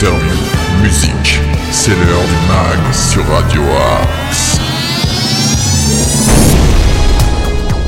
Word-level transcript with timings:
interviews, 0.00 0.82
musique. 0.82 1.40
C'est 1.70 1.90
l'heure 1.90 2.24
du 2.24 2.48
mag 2.48 2.94
sur 2.94 3.26
Radio 3.28 3.60
Axe. 4.00 4.58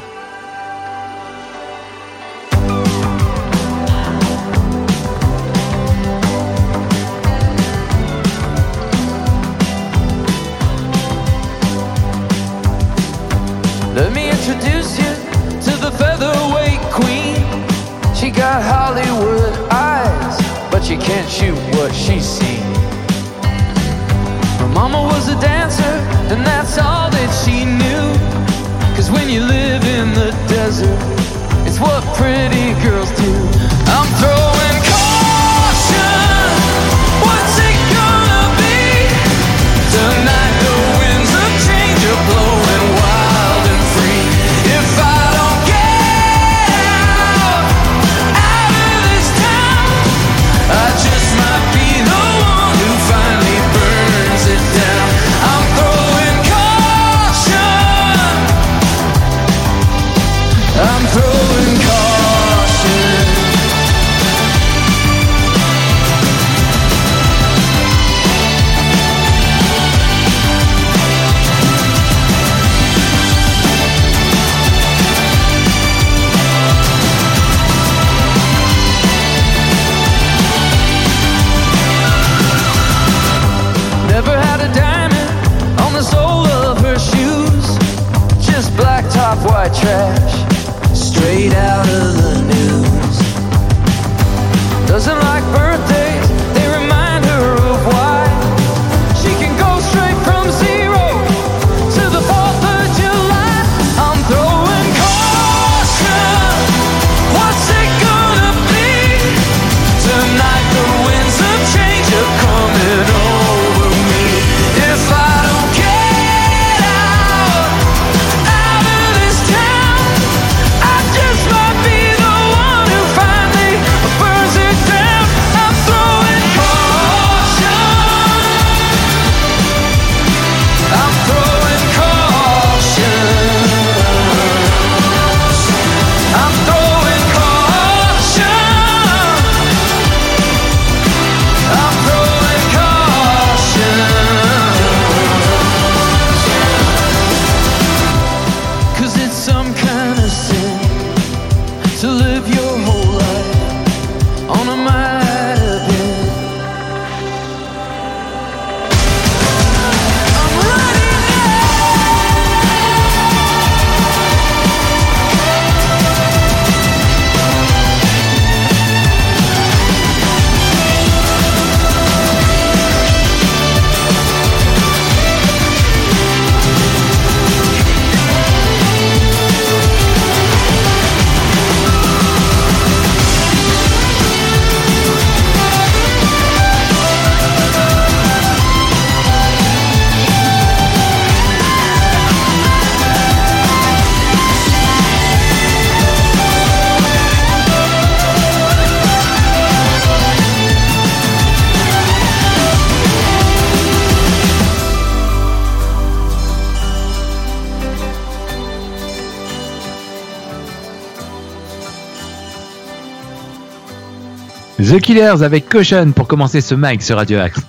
The 214.90 215.00
Killers 215.00 215.44
avec 215.44 215.70
Caution 215.70 216.14
pour 216.14 216.28
commencer 216.28 216.62
ce 216.62 216.74
mag 216.74 217.00
sur 217.02 217.18
Radio 217.18 217.38
Axe. 217.38 217.60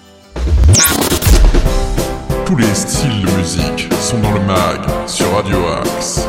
Tous 2.46 2.56
les 2.56 2.74
styles 2.74 3.20
de 3.20 3.30
musique 3.36 3.92
sont 4.00 4.18
dans 4.20 4.32
le 4.32 4.40
mag 4.40 4.80
sur 5.06 5.30
Radio 5.34 5.58
Axe. 5.66 6.26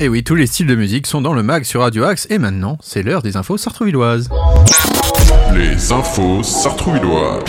Et 0.00 0.08
oui, 0.08 0.24
tous 0.24 0.34
les 0.34 0.48
styles 0.48 0.66
de 0.66 0.74
musique 0.74 1.06
sont 1.06 1.20
dans 1.20 1.32
le 1.32 1.44
mag 1.44 1.62
sur 1.62 1.82
Radio 1.82 2.02
Axe 2.02 2.26
et 2.28 2.38
maintenant, 2.38 2.76
c'est 2.82 3.04
l'heure 3.04 3.22
des 3.22 3.36
infos 3.36 3.56
sartrouvilloises. 3.56 4.28
Les 5.54 5.92
infos 5.92 6.42
sartrouvilloises. 6.42 7.44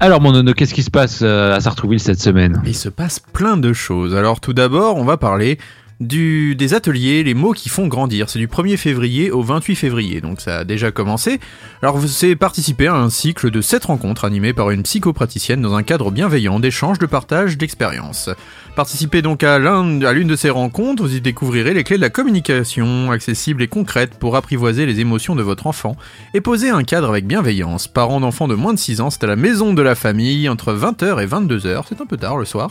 Alors 0.00 0.22
mon 0.22 0.32
nono, 0.32 0.54
qu'est-ce 0.54 0.72
qui 0.72 0.82
se 0.82 0.90
passe 0.90 1.20
euh, 1.22 1.54
à 1.54 1.60
Sartrouville 1.60 2.00
cette 2.00 2.20
semaine? 2.20 2.62
Il 2.66 2.74
se 2.74 2.88
passe 2.88 3.20
plein 3.20 3.58
de 3.58 3.74
choses. 3.74 4.16
Alors 4.16 4.40
tout 4.40 4.54
d'abord, 4.54 4.96
on 4.96 5.04
va 5.04 5.18
parler 5.18 5.58
du, 6.02 6.56
des 6.56 6.74
ateliers, 6.74 7.22
les 7.22 7.34
mots 7.34 7.52
qui 7.52 7.68
font 7.68 7.86
grandir. 7.86 8.28
C'est 8.28 8.38
du 8.38 8.48
1er 8.48 8.76
février 8.76 9.30
au 9.30 9.42
28 9.42 9.76
février, 9.76 10.20
donc 10.20 10.40
ça 10.40 10.58
a 10.58 10.64
déjà 10.64 10.90
commencé. 10.90 11.40
Alors 11.80 12.00
c'est 12.06 12.36
participer 12.36 12.88
à 12.88 12.94
un 12.94 13.08
cycle 13.08 13.50
de 13.50 13.60
7 13.60 13.84
rencontres 13.86 14.24
animées 14.24 14.52
par 14.52 14.70
une 14.70 14.82
psychopraticienne 14.82 15.62
dans 15.62 15.74
un 15.74 15.82
cadre 15.82 16.10
bienveillant 16.10 16.60
d'échange, 16.60 16.98
de 16.98 17.06
partage, 17.06 17.56
d'expérience. 17.56 18.30
Participez 18.74 19.22
donc 19.22 19.42
à 19.44 19.58
l'une 19.58 20.28
de 20.28 20.36
ces 20.36 20.50
rencontres, 20.50 21.02
vous 21.02 21.14
y 21.14 21.20
découvrirez 21.20 21.74
les 21.74 21.84
clés 21.84 21.96
de 21.96 22.02
la 22.02 22.10
communication, 22.10 23.10
accessibles 23.10 23.62
et 23.62 23.68
concrètes 23.68 24.18
pour 24.18 24.34
apprivoiser 24.34 24.86
les 24.86 25.00
émotions 25.00 25.36
de 25.36 25.42
votre 25.42 25.66
enfant 25.66 25.96
et 26.34 26.40
poser 26.40 26.70
un 26.70 26.82
cadre 26.82 27.10
avec 27.10 27.26
bienveillance. 27.26 27.86
Parents 27.86 28.20
d'enfants 28.20 28.48
de 28.48 28.54
moins 28.54 28.74
de 28.74 28.78
6 28.78 29.00
ans, 29.00 29.10
c'est 29.10 29.24
à 29.24 29.28
la 29.28 29.36
maison 29.36 29.72
de 29.74 29.82
la 29.82 29.94
famille 29.94 30.48
entre 30.48 30.72
20h 30.72 31.22
et 31.22 31.26
22h, 31.26 31.84
c'est 31.88 32.00
un 32.00 32.06
peu 32.06 32.16
tard 32.16 32.38
le 32.38 32.44
soir. 32.44 32.70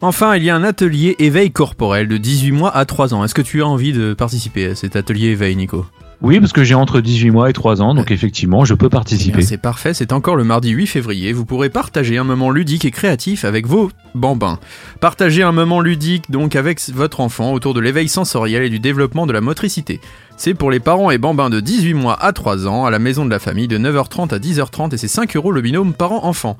Enfin, 0.00 0.36
il 0.36 0.44
y 0.44 0.50
a 0.50 0.56
un 0.56 0.64
atelier 0.64 1.16
éveil 1.18 1.50
corporel 1.50 2.08
de 2.08 2.16
18 2.18 2.52
mois 2.52 2.76
à 2.76 2.84
3 2.84 3.14
ans. 3.14 3.24
Est-ce 3.24 3.34
que 3.34 3.42
tu 3.42 3.62
as 3.62 3.66
envie 3.66 3.92
de 3.92 4.12
participer 4.12 4.66
à 4.66 4.74
cet 4.74 4.96
atelier 4.96 5.28
éveil, 5.28 5.56
Nico? 5.56 5.86
Oui, 6.24 6.40
parce 6.40 6.54
que 6.54 6.64
j'ai 6.64 6.74
entre 6.74 7.02
18 7.02 7.32
mois 7.32 7.50
et 7.50 7.52
3 7.52 7.82
ans, 7.82 7.94
donc 7.94 8.10
effectivement, 8.10 8.64
je 8.64 8.72
peux 8.72 8.88
participer. 8.88 9.34
Eh 9.34 9.38
bien, 9.40 9.46
C'est 9.46 9.58
parfait, 9.58 9.92
c'est 9.92 10.10
encore 10.10 10.36
le 10.36 10.44
mardi 10.44 10.70
8 10.70 10.86
février. 10.86 11.34
Vous 11.34 11.44
pourrez 11.44 11.68
partager 11.68 12.16
un 12.16 12.24
moment 12.24 12.50
ludique 12.50 12.86
et 12.86 12.90
créatif 12.90 13.44
avec 13.44 13.66
vos 13.66 13.90
bambins. 14.14 14.58
Partagez 15.00 15.42
un 15.42 15.52
moment 15.52 15.82
ludique 15.82 16.30
donc 16.30 16.56
avec 16.56 16.80
votre 16.94 17.20
enfant 17.20 17.52
autour 17.52 17.74
de 17.74 17.80
l'éveil 17.80 18.08
sensoriel 18.08 18.62
et 18.62 18.70
du 18.70 18.80
développement 18.80 19.26
de 19.26 19.34
la 19.34 19.42
motricité. 19.42 20.00
C'est 20.38 20.54
pour 20.54 20.70
les 20.70 20.80
parents 20.80 21.10
et 21.10 21.18
bambins 21.18 21.50
de 21.50 21.60
18 21.60 21.92
mois 21.92 22.16
à 22.18 22.32
3 22.32 22.66
ans 22.66 22.86
à 22.86 22.90
la 22.90 22.98
maison 22.98 23.26
de 23.26 23.30
la 23.30 23.38
famille 23.38 23.68
de 23.68 23.76
9h30 23.76 24.34
à 24.34 24.38
10h30 24.38 24.94
et 24.94 24.96
c'est 24.96 25.08
5 25.08 25.36
euros 25.36 25.52
le 25.52 25.60
binôme 25.60 25.92
parent-enfant. 25.92 26.56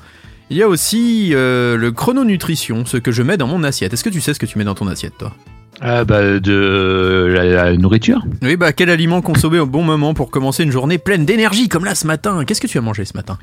Il 0.50 0.58
y 0.58 0.62
a 0.62 0.68
aussi 0.68 1.30
euh, 1.32 1.78
le 1.78 1.90
chrononutrition, 1.90 2.84
ce 2.84 2.98
que 2.98 3.12
je 3.12 3.22
mets 3.22 3.38
dans 3.38 3.46
mon 3.46 3.64
assiette. 3.64 3.94
Est-ce 3.94 4.04
que 4.04 4.10
tu 4.10 4.20
sais 4.20 4.34
ce 4.34 4.38
que 4.38 4.44
tu 4.44 4.58
mets 4.58 4.64
dans 4.64 4.74
ton 4.74 4.88
assiette, 4.88 5.16
toi? 5.18 5.32
Ah 5.86 6.06
bah 6.06 6.40
de 6.40 7.30
la, 7.36 7.44
la 7.44 7.76
nourriture. 7.76 8.24
Oui, 8.40 8.56
bah 8.56 8.72
quel 8.72 8.88
aliment 8.88 9.20
consommer 9.20 9.58
au 9.58 9.66
bon 9.66 9.82
moment 9.82 10.14
pour 10.14 10.30
commencer 10.30 10.62
une 10.62 10.70
journée 10.70 10.96
pleine 10.96 11.26
d'énergie 11.26 11.68
comme 11.68 11.84
là 11.84 11.94
ce 11.94 12.06
matin? 12.06 12.42
Qu'est-ce 12.46 12.62
que 12.62 12.66
tu 12.66 12.78
as 12.78 12.80
mangé 12.80 13.04
ce 13.04 13.12
matin? 13.14 13.36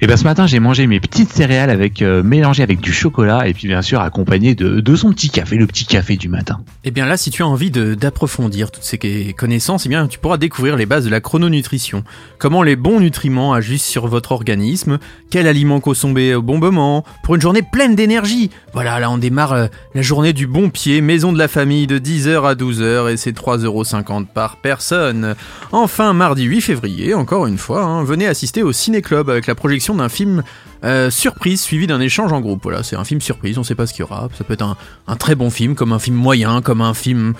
Et 0.00 0.06
ben 0.06 0.16
ce 0.16 0.24
matin 0.24 0.46
j'ai 0.46 0.60
mangé 0.60 0.86
mes 0.86 0.98
petites 0.98 1.30
céréales 1.30 1.68
avec 1.68 2.00
euh, 2.00 2.22
mélangées 2.22 2.62
avec 2.62 2.80
du 2.80 2.90
chocolat 2.90 3.48
et 3.48 3.52
puis 3.52 3.68
bien 3.68 3.82
sûr 3.82 4.00
accompagné 4.00 4.54
de, 4.54 4.80
de 4.80 4.96
son 4.96 5.12
petit 5.12 5.28
café, 5.28 5.56
le 5.56 5.66
petit 5.66 5.84
café 5.84 6.16
du 6.16 6.30
matin. 6.30 6.60
Eh 6.84 6.90
bien 6.90 7.04
là, 7.04 7.18
si 7.18 7.30
tu 7.30 7.42
as 7.42 7.46
envie 7.46 7.70
de- 7.70 7.92
d'approfondir 7.94 8.70
toutes 8.70 8.82
ces 8.84 9.34
connaissances, 9.36 9.84
eh 9.84 9.90
bien 9.90 10.06
tu 10.08 10.18
pourras 10.18 10.38
découvrir 10.38 10.76
les 10.76 10.86
bases 10.86 11.04
de 11.04 11.10
la 11.10 11.20
chrononutrition. 11.20 12.02
Comment 12.38 12.62
les 12.62 12.76
bons 12.76 12.98
nutriments 12.98 13.52
agissent 13.52 13.84
sur 13.84 14.06
votre 14.06 14.32
organisme, 14.32 14.98
quel 15.30 15.46
aliment 15.46 15.80
consommer 15.80 16.34
au 16.34 16.40
bon 16.40 16.56
moment, 16.56 17.04
pour 17.24 17.34
une 17.34 17.42
journée 17.42 17.62
pleine 17.62 17.94
d'énergie. 17.94 18.48
Voilà, 18.72 18.98
là 19.00 19.10
on 19.10 19.18
démarre 19.18 19.52
euh, 19.52 19.66
la 19.94 20.00
journée 20.00 20.32
du 20.32 20.46
bon 20.46 20.70
pied, 20.70 21.02
maison 21.02 21.30
de 21.30 21.38
la 21.38 21.46
famille 21.46 21.73
de 21.86 21.98
10h 21.98 22.48
à 22.48 22.54
12h 22.54 23.10
et 23.12 23.16
c'est 23.16 23.36
3,50€ 23.36 24.26
par 24.26 24.56
personne. 24.56 25.34
Enfin, 25.72 26.12
mardi 26.12 26.44
8 26.44 26.60
février, 26.60 27.14
encore 27.14 27.46
une 27.46 27.58
fois, 27.58 27.82
hein, 27.82 28.04
venez 28.04 28.26
assister 28.26 28.62
au 28.62 28.72
Ciné-Club 28.72 29.28
avec 29.28 29.46
la 29.46 29.54
projection 29.54 29.94
d'un 29.96 30.08
film 30.08 30.42
euh, 30.84 31.10
surprise 31.10 31.60
suivi 31.60 31.86
d'un 31.86 32.00
échange 32.00 32.32
en 32.32 32.40
groupe. 32.40 32.60
Voilà, 32.62 32.82
c'est 32.82 32.96
un 32.96 33.04
film 33.04 33.20
surprise, 33.20 33.58
on 33.58 33.64
sait 33.64 33.74
pas 33.74 33.86
ce 33.86 33.92
qu'il 33.92 34.00
y 34.00 34.04
aura. 34.04 34.28
Ça 34.38 34.44
peut 34.44 34.54
être 34.54 34.62
un, 34.62 34.76
un 35.06 35.16
très 35.16 35.34
bon 35.34 35.50
film, 35.50 35.74
comme 35.74 35.92
un 35.92 35.98
film 35.98 36.16
moyen, 36.16 36.62
comme 36.62 36.80
un 36.80 36.94
film. 36.94 37.34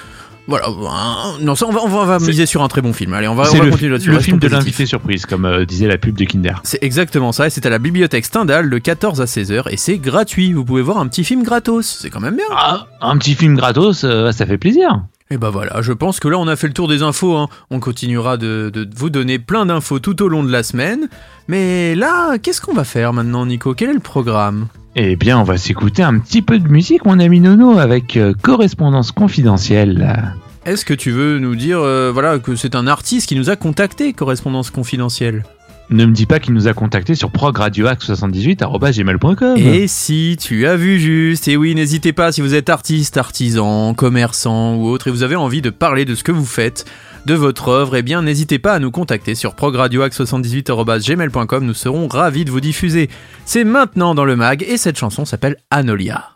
Voilà, 0.47 0.67
un- 0.69 1.39
non, 1.41 1.55
ça, 1.55 1.67
on 1.67 1.73
va, 1.73 1.81
on 1.83 1.89
va, 1.89 1.99
on 2.01 2.05
va 2.05 2.19
C'est- 2.19 2.27
miser 2.29 2.45
sur 2.47 2.63
un 2.63 2.69
très 2.69 2.83
bon 2.83 2.93
film. 2.93 3.15
Allez, 3.15 3.29
on 3.29 3.35
va, 3.35 3.45
on 3.51 3.57
va 3.57 3.65
le, 3.65 3.71
continuer 3.71 3.91
là-dessus. 3.93 4.11
le 4.11 4.21
film 4.21 4.39
de 4.39 4.49
l'invité 4.49 4.85
surprise, 4.85 5.25
comme 5.25 5.47
euh, 5.47 5.65
disait 5.65 5.87
la 5.89 5.97
pub 5.97 6.17
de 6.17 6.25
Kinder. 6.25 6.61
C'est 6.65 6.83
exactement 6.83 7.33
ça, 7.33 7.47
et 7.47 7.51
c'est 7.51 7.65
à 7.65 7.71
la 7.71 7.79
bibliothèque 7.79 8.27
Stendhal 8.27 8.69
de 8.69 8.79
14 8.79 9.21
à 9.23 9.25
16h, 9.25 9.65
et 9.71 9.77
c'est 9.79 9.97
gratuit. 9.99 10.53
Vous 10.53 10.65
pouvez 10.65 10.83
voir 10.83 10.99
un 10.99 11.07
petit 11.09 11.25
film 11.25 11.43
gratos, 11.45 11.99
c'est 12.03 12.11
quand 12.11 12.21
même 12.21 12.37
bien. 12.37 12.45
Ah, 12.55 12.87
un 13.01 13.17
petit 13.17 13.35
film 13.35 13.57
gratos, 13.57 14.05
euh, 14.05 14.33
ça 14.33 14.45
fait 14.45 14.59
plaisir. 14.59 15.03
Et 15.31 15.39
bah 15.39 15.49
voilà, 15.49 15.81
je 15.81 15.93
pense 15.95 16.21
que 16.21 16.29
là 16.29 16.37
on 16.39 16.47
a 16.47 16.55
fait 16.57 16.67
le 16.67 16.75
tour 16.75 16.87
des 16.87 17.03
infos. 17.03 17.35
hein. 17.39 17.49
On 17.71 17.81
continuera 17.81 18.37
de, 18.37 18.71
de 18.73 18.87
vous 18.95 19.09
donner 19.09 19.39
plein 19.39 19.65
d'infos 19.65 19.99
tout 19.99 20.21
au 20.23 20.29
long 20.29 20.45
de 20.45 20.53
la 20.53 20.63
semaine. 20.63 21.09
Mais 21.49 21.95
là, 21.95 22.37
qu'est-ce 22.37 22.61
qu'on 22.61 22.75
va 22.75 22.85
faire 22.85 23.15
maintenant, 23.15 23.47
Nico? 23.47 23.73
Quel 23.73 23.89
est 23.89 23.95
le 23.95 24.01
programme? 24.01 24.67
Eh 24.97 25.17
bien, 25.17 25.41
on 25.41 25.43
va 25.43 25.57
s'écouter 25.57 26.05
un 26.05 26.21
petit 26.21 26.41
peu 26.41 26.61
de 26.61 26.69
musique, 26.69 27.05
mon 27.05 27.19
ami 27.19 27.41
Nono, 27.41 27.79
avec 27.79 28.17
euh, 28.17 28.33
correspondance 28.41 29.11
confidentielle. 29.11 30.33
Est-ce 30.65 30.85
que 30.85 30.95
tu 30.95 31.11
veux 31.11 31.41
nous 31.41 31.57
dire 31.57 31.81
euh, 31.81 32.13
voilà, 32.13 32.39
que 32.39 32.55
c'est 32.55 32.77
un 32.77 32.87
artiste 32.87 33.29
qui 33.29 33.35
nous 33.35 33.51
a 33.51 33.57
contacté, 33.57 34.13
correspondance 34.13 34.71
confidentielle? 34.71 35.43
Ne 35.91 36.07
me 36.07 36.13
dis 36.13 36.27
pas 36.27 36.41
qu'il 36.41 36.55
nous 36.55 36.67
a 36.67 36.73
contacté 36.73 37.15
sur 37.15 37.31
progradioax78.gmail.com. 37.31 39.59
Et 39.59 39.87
si 39.87 40.37
tu 40.41 40.67
as 40.67 40.77
vu 40.77 40.99
juste, 40.99 41.47
et 41.49 41.57
oui, 41.57 41.75
n'hésitez 41.75 42.13
pas 42.13 42.33
si 42.33 42.41
vous 42.41 42.55
êtes 42.55 42.71
artiste, 42.71 43.19
artisan, 43.19 43.95
commerçant 43.95 44.77
ou 44.77 44.87
autre 44.87 45.09
et 45.09 45.11
vous 45.11 45.23
avez 45.23 45.37
envie 45.37 45.63
de 45.63 45.71
parler 45.71 46.05
de 46.05 46.15
ce 46.15 46.25
que 46.25 46.33
vous 46.33 46.47
faites, 46.47 46.85
de 47.27 47.35
votre 47.35 47.69
œuvre, 47.69 47.97
eh 47.97 48.03
bien 48.03 48.23
n'hésitez 48.23 48.59
pas 48.59 48.75
à 48.75 48.79
nous 48.79 48.91
contacter 48.91 49.35
sur 49.35 49.55
progradioax78.gmail.com, 49.55 51.65
nous 51.65 51.75
serons 51.75 52.09
ravis 52.09 52.45
de 52.45 52.51
vous 52.51 52.61
diffuser. 52.61 53.09
C'est 53.45 53.65
maintenant 53.65 54.15
dans 54.15 54.25
le 54.25 54.37
mag 54.37 54.65
et 54.67 54.79
cette 54.79 54.99
chanson 54.99 55.25
s'appelle 55.25 55.57
Anolia. 55.71 56.34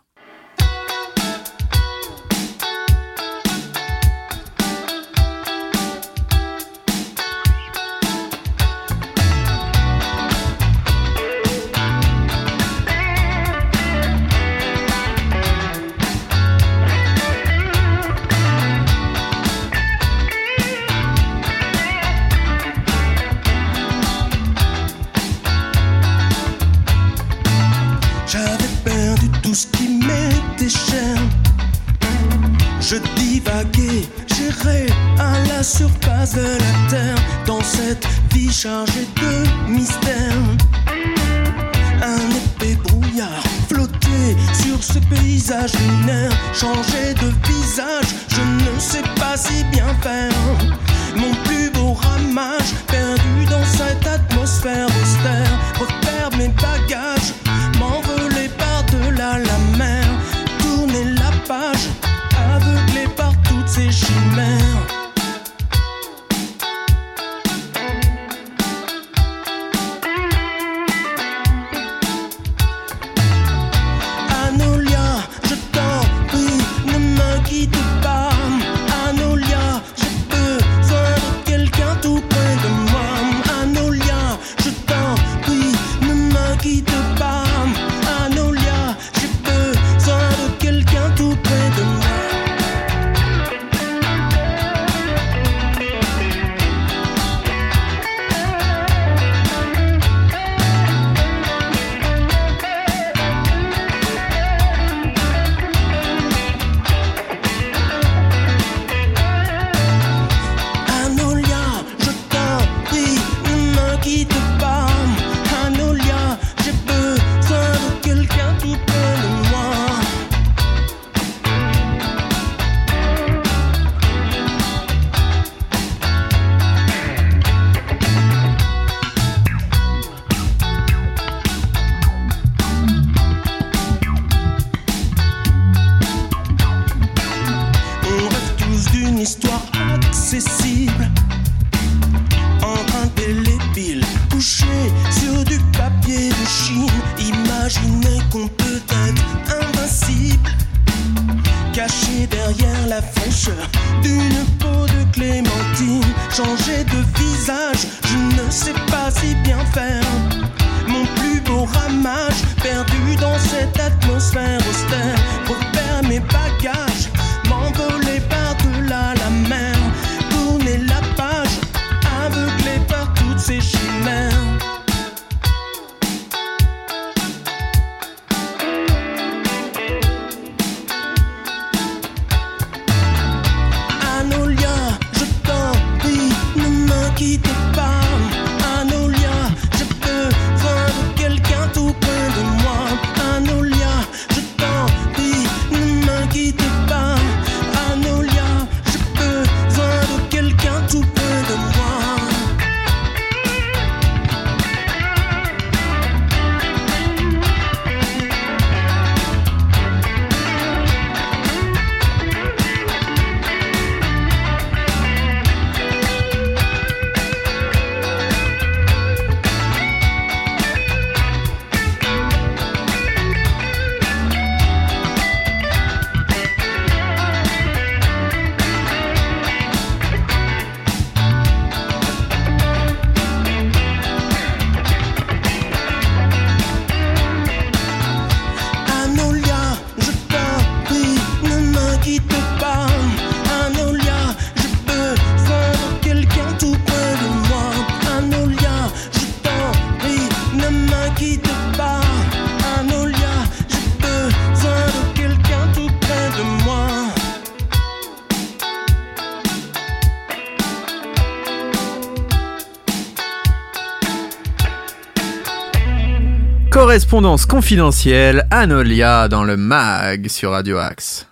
Correspondance 266.99 267.45
confidentielle, 267.45 268.45
Anolia 268.51 269.29
dans 269.29 269.45
le 269.45 269.55
mag 269.55 270.27
sur 270.27 270.51
Radio 270.51 270.79
Axe. 270.79 271.29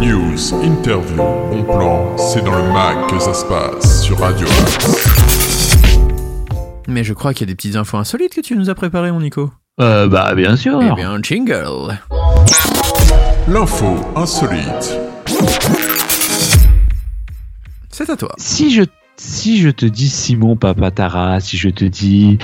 News, 0.00 0.54
interview, 0.64 1.16
bon 1.16 1.62
plan, 1.64 2.16
c'est 2.16 2.42
dans 2.42 2.56
le 2.56 2.72
mag 2.72 3.10
que 3.10 3.18
ça 3.18 3.34
se 3.34 3.44
passe 3.44 4.04
sur 4.04 4.18
Radio 4.18 4.46
Axe. 4.46 5.86
Mais 6.88 7.04
je 7.04 7.12
crois 7.12 7.34
qu'il 7.34 7.46
y 7.46 7.50
a 7.50 7.52
des 7.52 7.56
petites 7.56 7.76
infos 7.76 7.98
insolites 7.98 8.34
que 8.34 8.40
tu 8.40 8.56
nous 8.56 8.70
as 8.70 8.74
préparées, 8.74 9.12
mon 9.12 9.20
Nico. 9.20 9.50
Euh, 9.82 10.08
bah 10.08 10.34
bien 10.34 10.56
sûr. 10.56 10.80
Eh 10.80 10.94
bien, 10.94 11.18
jingle. 11.20 11.98
L'info 13.48 13.96
insolite. 14.16 14.98
C'est 17.90 18.08
à 18.08 18.16
toi. 18.16 18.34
Si 18.38 18.72
je 18.72 18.82
si 19.16 19.58
je 19.60 19.70
te 19.70 19.86
dis 19.86 20.08
Simon 20.08 20.56
Papatara, 20.56 21.40
si 21.40 21.56
je 21.56 21.68
te 21.70 21.84
dis 21.84 22.38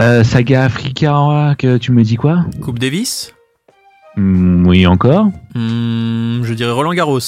euh, 0.00 0.24
Saga 0.24 0.64
Africa, 0.64 1.54
que 1.58 1.76
tu 1.76 1.92
me 1.92 2.02
dis 2.02 2.16
quoi? 2.16 2.44
Coupe 2.60 2.78
Davis? 2.78 3.34
Hmm, 4.16 4.66
Oui 4.66 4.86
encore. 4.86 5.26
Hmm, 5.54 6.42
Je 6.42 6.54
dirais 6.54 6.72
Roland 6.72 6.92
Garros. 6.94 7.20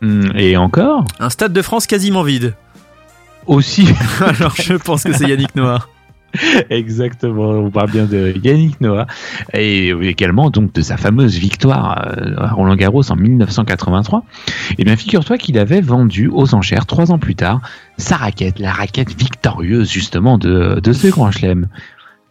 Hmm, 0.00 0.30
Et 0.36 0.56
encore? 0.56 1.04
Un 1.20 1.30
stade 1.30 1.52
de 1.52 1.62
France 1.62 1.86
quasiment 1.86 2.22
vide. 2.22 2.54
Aussi. 3.46 3.88
Alors 4.20 4.54
je 4.56 4.74
pense 4.74 5.02
que 5.04 5.12
c'est 5.12 5.28
Yannick 5.28 5.54
Noah. 5.54 5.86
Exactement, 6.70 7.50
on 7.50 7.70
parle 7.70 7.90
bien 7.90 8.06
de 8.06 8.34
Yannick 8.42 8.80
Noah 8.80 9.06
et 9.52 9.90
également 9.90 10.50
donc 10.50 10.72
de 10.72 10.82
sa 10.82 10.96
fameuse 10.96 11.36
victoire 11.36 12.06
euh, 12.06 12.34
à 12.38 12.52
Roland 12.52 12.76
Garros 12.76 13.10
en 13.10 13.16
1983. 13.16 14.24
Et 14.78 14.84
bien 14.84 14.96
figure-toi 14.96 15.38
qu'il 15.38 15.58
avait 15.58 15.80
vendu 15.80 16.28
aux 16.28 16.54
enchères 16.54 16.86
trois 16.86 17.12
ans 17.12 17.18
plus 17.18 17.34
tard 17.34 17.60
sa 17.98 18.16
raquette, 18.16 18.58
la 18.58 18.72
raquette 18.72 19.16
victorieuse 19.16 19.90
justement 19.90 20.38
de, 20.38 20.80
de 20.82 20.92
ce 20.92 21.08
grand 21.08 21.30
chelem 21.30 21.68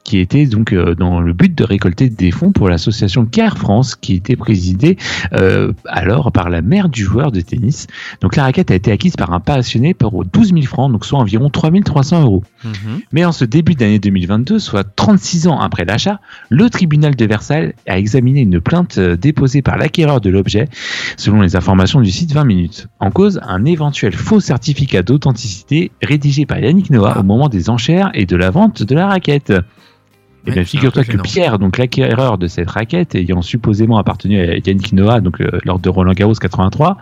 qui 0.03 0.20
était 0.20 0.46
donc 0.46 0.74
euh, 0.74 0.96
dans 0.96 1.20
le 1.20 1.34
but 1.34 1.53
de 1.55 1.63
récolter 1.63 2.10
des 2.10 2.31
fonds 2.31 2.51
pour 2.51 2.70
l'association 2.70 3.25
Care 3.25 3.58
France 3.58 3.96
qui 3.96 4.13
était 4.13 4.36
présidée 4.36 4.98
euh, 5.34 5.74
alors 5.86 6.31
par 6.31 6.50
la 6.50 6.62
mère 6.62 6.89
du 6.89 7.03
joueur 7.03 7.31
de 7.31 7.41
tennis. 7.41 7.88
Donc 8.22 8.36
la 8.36 8.43
raquette 8.43 8.72
a 8.72 8.75
été 8.75 8.91
acquise 8.91 9.15
par 9.15 9.31
un 9.34 9.39
passionné 9.39 9.93
pour 9.93 10.25
12 10.25 10.53
000 10.53 10.62
francs, 10.63 10.91
donc 10.91 11.05
soit 11.05 11.20
environ 11.20 11.50
3300 11.50 12.24
euros. 12.24 12.43
Mhm. 12.63 13.01
Mais 13.12 13.25
en 13.25 13.31
ce 13.31 13.46
début 13.46 13.75
d'année 13.75 14.00
2022, 14.00 14.60
soit 14.60 14.84
36 14.96 15.48
ans 15.48 15.60
après 15.60 15.86
l'achat, 15.86 16.20
le 16.50 16.70
tribunal 16.70 17.15
de 17.15 17.25
Versailles 17.25 17.74
a 17.88 17.98
examiné 17.98 18.41
une 18.41 18.60
plainte 18.60 18.98
euh, 18.98 19.15
déposée 19.15 19.62
par 19.62 19.77
l'acquéreur 19.77 20.22
de 20.22 20.29
l'objet, 20.29 20.67
selon 21.17 21.41
les 21.41 21.55
informations 21.55 22.01
du 22.01 22.12
site 22.12 22.34
20 22.34 22.43
minutes. 22.46 22.88
En 23.00 23.12
cause, 23.12 23.39
un 23.43 23.65
éventuel 23.65 24.13
faux 24.13 24.39
certificat 24.39 25.03
d'authenticité 25.03 25.91
rédigé 26.01 26.46
par 26.46 26.60
Yannick 26.60 26.89
Noah 26.89 27.20
au 27.20 27.24
moment 27.24 27.50
des 27.50 27.70
enchères 27.70 28.12
et 28.13 28.25
de 28.25 28.36
la 28.36 28.50
vente 28.50 28.84
de 28.84 28.96
la 28.96 29.08
raquette. 29.08 29.53
Et 30.45 30.50
Ouais, 30.50 30.55
bien, 30.55 30.63
figure-toi 30.63 31.03
que. 31.03 31.17
Pierre, 31.17 31.60
donc 31.60 31.77
l'acquéreur 31.77 32.38
de 32.38 32.48
cette 32.48 32.69
raquette, 32.69 33.15
ayant 33.15 33.41
supposément 33.41 33.98
appartenu 33.98 34.39
à 34.39 34.57
Yannick 34.57 34.93
Noah, 34.93 35.21
donc 35.21 35.41
euh, 35.41 35.60
lors 35.65 35.79
de 35.79 35.89
Roland 35.89 36.13
Garros 36.13 36.33
83, 36.33 36.98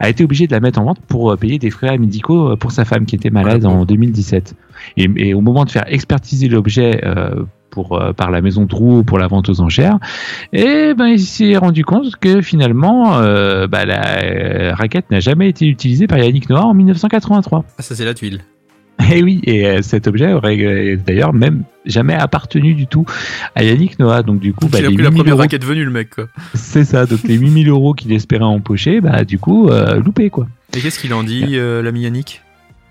a 0.00 0.08
été 0.08 0.24
obligé 0.24 0.46
de 0.46 0.52
la 0.52 0.60
mettre 0.60 0.80
en 0.80 0.84
vente 0.84 1.00
pour 1.06 1.32
euh, 1.32 1.36
payer 1.36 1.58
des 1.58 1.70
frais 1.70 1.96
médicaux 1.98 2.52
euh, 2.52 2.56
pour 2.56 2.72
sa 2.72 2.84
femme 2.84 3.06
qui 3.06 3.14
était 3.14 3.30
malade 3.30 3.64
en 3.64 3.84
2017. 3.84 4.54
Et, 4.96 5.08
et 5.16 5.34
au 5.34 5.40
moment 5.40 5.64
de 5.64 5.70
faire 5.70 5.84
expertiser 5.86 6.48
l'objet 6.48 7.00
euh, 7.04 7.44
pour 7.70 8.00
euh, 8.00 8.12
par 8.12 8.30
la 8.30 8.40
maison 8.40 8.64
Drouot 8.64 9.04
pour 9.04 9.18
la 9.18 9.26
vente 9.26 9.48
aux 9.48 9.60
enchères, 9.60 9.98
et 10.52 10.94
ben 10.94 11.06
il 11.06 11.20
s'est 11.20 11.56
rendu 11.56 11.84
compte 11.84 12.16
que 12.16 12.40
finalement 12.40 13.18
euh, 13.18 13.66
bah, 13.66 13.84
la 13.84 14.22
euh, 14.22 14.74
raquette 14.74 15.10
n'a 15.10 15.20
jamais 15.20 15.48
été 15.48 15.66
utilisée 15.66 16.06
par 16.06 16.18
Yannick 16.18 16.48
Noah 16.48 16.64
en 16.64 16.74
1983. 16.74 17.64
Ah, 17.78 17.82
ça 17.82 17.94
c'est 17.94 18.04
la 18.04 18.14
tuile. 18.14 18.40
Et 19.12 19.22
oui, 19.22 19.40
et 19.44 19.66
euh, 19.66 19.82
cet 19.82 20.06
objet 20.06 20.32
aurait 20.32 20.58
euh, 20.58 20.96
d'ailleurs 20.96 21.32
même 21.32 21.64
jamais 21.84 22.14
appartenu 22.14 22.74
du 22.74 22.86
tout 22.86 23.04
à 23.54 23.62
Yannick 23.62 23.98
Noah. 23.98 24.22
Donc 24.22 24.40
du 24.40 24.52
coup, 24.52 24.68
bah, 24.68 24.78
Il 24.80 24.86
a 24.86 24.88
les 24.88 24.94
pris 24.94 25.04
la 25.04 25.10
8000 25.10 25.22
première 25.22 25.38
raquette 25.38 25.64
venue, 25.64 25.84
le 25.84 25.90
mec, 25.90 26.10
c'est 26.54 26.84
ça. 26.84 27.06
Donc 27.06 27.22
les 27.24 27.34
8000 27.34 27.68
euros 27.68 27.94
qu'il 27.94 28.12
espérait 28.12 28.44
empocher, 28.44 29.00
bah 29.00 29.24
du 29.24 29.38
coup, 29.38 29.68
euh, 29.68 30.00
loupé 30.00 30.30
quoi. 30.30 30.46
Et 30.76 30.80
qu'est-ce 30.80 30.98
qu'il 30.98 31.14
en 31.14 31.22
dit, 31.22 31.56
euh, 31.56 31.82
l'ami 31.82 32.02
Yannick? 32.02 32.42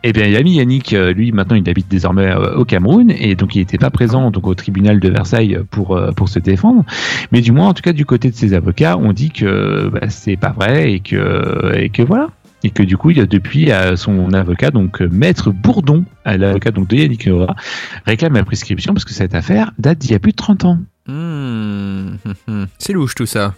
Eh 0.07 0.13
bien, 0.13 0.27
l'ami 0.29 0.53
Yannick, 0.57 0.91
lui, 0.91 1.31
maintenant, 1.31 1.55
il 1.55 1.67
habite 1.67 1.87
désormais 1.89 2.31
au 2.35 2.63
Cameroun 2.63 3.09
et 3.09 3.33
donc 3.33 3.55
il 3.55 3.59
n'était 3.59 3.79
pas 3.79 3.89
présent 3.89 4.29
donc 4.29 4.45
au 4.45 4.53
tribunal 4.53 4.99
de 4.99 5.09
Versailles 5.09 5.57
pour 5.71 5.99
pour 6.15 6.29
se 6.29 6.37
défendre. 6.37 6.85
Mais 7.31 7.41
du 7.41 7.51
moins, 7.51 7.69
en 7.69 7.73
tout 7.73 7.81
cas, 7.81 7.91
du 7.91 8.05
côté 8.05 8.29
de 8.29 8.35
ses 8.35 8.53
avocats, 8.53 8.97
on 8.99 9.13
dit 9.13 9.31
que 9.31 9.89
bah, 9.89 10.07
c'est 10.09 10.35
pas 10.35 10.51
vrai 10.51 10.93
et 10.93 10.99
que 10.99 11.75
et 11.75 11.89
que 11.89 12.03
voilà. 12.03 12.29
Et 12.65 12.71
que 12.71 12.81
du 12.81 12.97
coup, 12.97 13.11
il 13.11 13.17
y 13.17 13.21
a 13.21 13.25
depuis 13.27 13.71
euh, 13.71 13.95
son 13.95 14.33
avocat, 14.33 14.71
donc 14.71 15.01
euh, 15.01 15.07
Maître 15.11 15.51
Bourdon, 15.51 16.03
l'avocat 16.25 16.71
donc 16.71 16.87
de 16.87 16.95
Yannick 16.95 17.27
Noah, 17.27 17.55
réclame 18.07 18.33
la 18.33 18.43
prescription 18.43 18.93
parce 18.93 19.05
que 19.05 19.13
cette 19.13 19.35
affaire 19.35 19.71
date 19.77 19.99
d'il 19.99 20.11
y 20.11 20.15
a 20.15 20.19
plus 20.19 20.31
de 20.31 20.37
30 20.37 20.65
ans. 20.65 20.79
Hmm. 21.07 22.15
C'est 22.79 22.93
louche 22.93 23.13
tout 23.13 23.27
ça. 23.27 23.53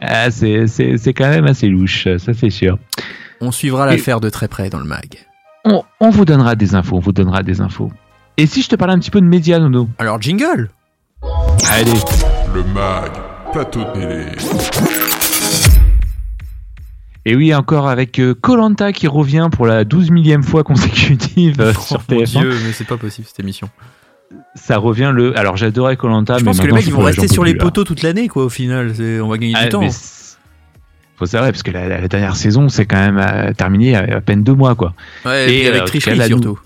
Ah, 0.00 0.30
c'est 0.30 0.66
c'est- 0.66 0.98
c'est 0.98 1.14
quand 1.14 1.28
même 1.30 1.46
assez 1.46 1.68
louche, 1.68 2.06
ça 2.18 2.34
c'est 2.34 2.50
sûr. 2.50 2.78
On 3.40 3.50
suivra 3.50 3.86
l'affaire 3.86 4.20
de 4.20 4.28
très 4.28 4.48
près 4.48 4.68
dans 4.68 4.78
le 4.80 4.84
mag. 4.84 5.06
On, 5.64 5.82
on 6.00 6.10
vous 6.10 6.26
donnera 6.26 6.54
des 6.56 6.74
infos, 6.74 6.96
on 6.96 7.00
vous 7.00 7.12
donnera 7.12 7.42
des 7.42 7.62
infos. 7.62 7.90
Et 8.36 8.44
si 8.46 8.60
je 8.60 8.68
te 8.68 8.76
parlais 8.76 8.92
un 8.92 8.98
petit 8.98 9.10
peu 9.10 9.20
de 9.22 9.26
médias, 9.26 9.58
Nono 9.58 9.88
Alors 9.98 10.20
jingle 10.20 10.68
Allez, 11.70 11.90
Le 12.54 12.62
MAG, 12.74 13.12
plateau 13.52 13.84
télé. 13.94 14.26
Et 17.26 17.34
oui, 17.36 17.54
encore 17.54 17.88
avec 17.88 18.20
Colanta 18.40 18.92
qui 18.92 19.06
revient 19.06 19.48
pour 19.50 19.66
la 19.66 19.84
12 19.84 20.10
millième 20.10 20.42
fois 20.42 20.62
consécutive 20.64 21.60
euh, 21.60 21.72
sur 21.74 22.00
Oh 22.08 22.12
mon 22.14 22.20
TF1. 22.20 22.40
dieu, 22.40 22.50
mais 22.64 22.72
c'est 22.72 22.86
pas 22.86 22.96
possible 22.96 23.26
cette 23.26 23.40
émission. 23.40 23.68
Ça 24.54 24.78
revient 24.78 25.12
le. 25.14 25.36
Alors 25.38 25.56
j'adorais 25.56 25.96
Colanta, 25.96 26.38
je 26.38 26.44
mais 26.44 26.50
pense 26.50 26.58
que 26.58 26.62
les 26.62 26.72
maintenant, 26.72 26.76
mecs 26.76 26.84
je 26.84 26.90
ils 26.90 26.94
vont 26.94 27.02
rester 27.04 27.28
sur 27.28 27.44
les 27.44 27.54
poteaux 27.54 27.84
toute 27.84 28.02
l'année 28.02 28.28
quoi 28.28 28.44
au 28.44 28.48
final. 28.48 28.92
On 29.22 29.28
va 29.28 29.38
gagner 29.38 29.54
Ah, 29.56 29.64
du 29.64 29.68
temps. 29.70 29.80
mais 29.80 29.90
c'est- 29.90 30.36
faut 31.16 31.26
savoir 31.26 31.50
parce 31.52 31.62
que 31.62 31.70
la, 31.70 32.08
dernière 32.08 32.34
saison 32.34 32.68
c'est 32.68 32.86
quand 32.86 32.96
même 32.98 33.18
euh, 33.18 33.52
terminé 33.52 33.94
à, 33.94 34.16
à 34.16 34.20
peine 34.20 34.42
deux 34.42 34.54
mois 34.54 34.74
quoi. 34.74 34.94
Ouais, 35.24 35.48
et, 35.52 35.60
Et, 35.60 35.66
euh, 35.66 35.70
avec 35.70 35.82
tout 35.82 35.88
tricherie 35.90 36.20
surtout. 36.26 36.58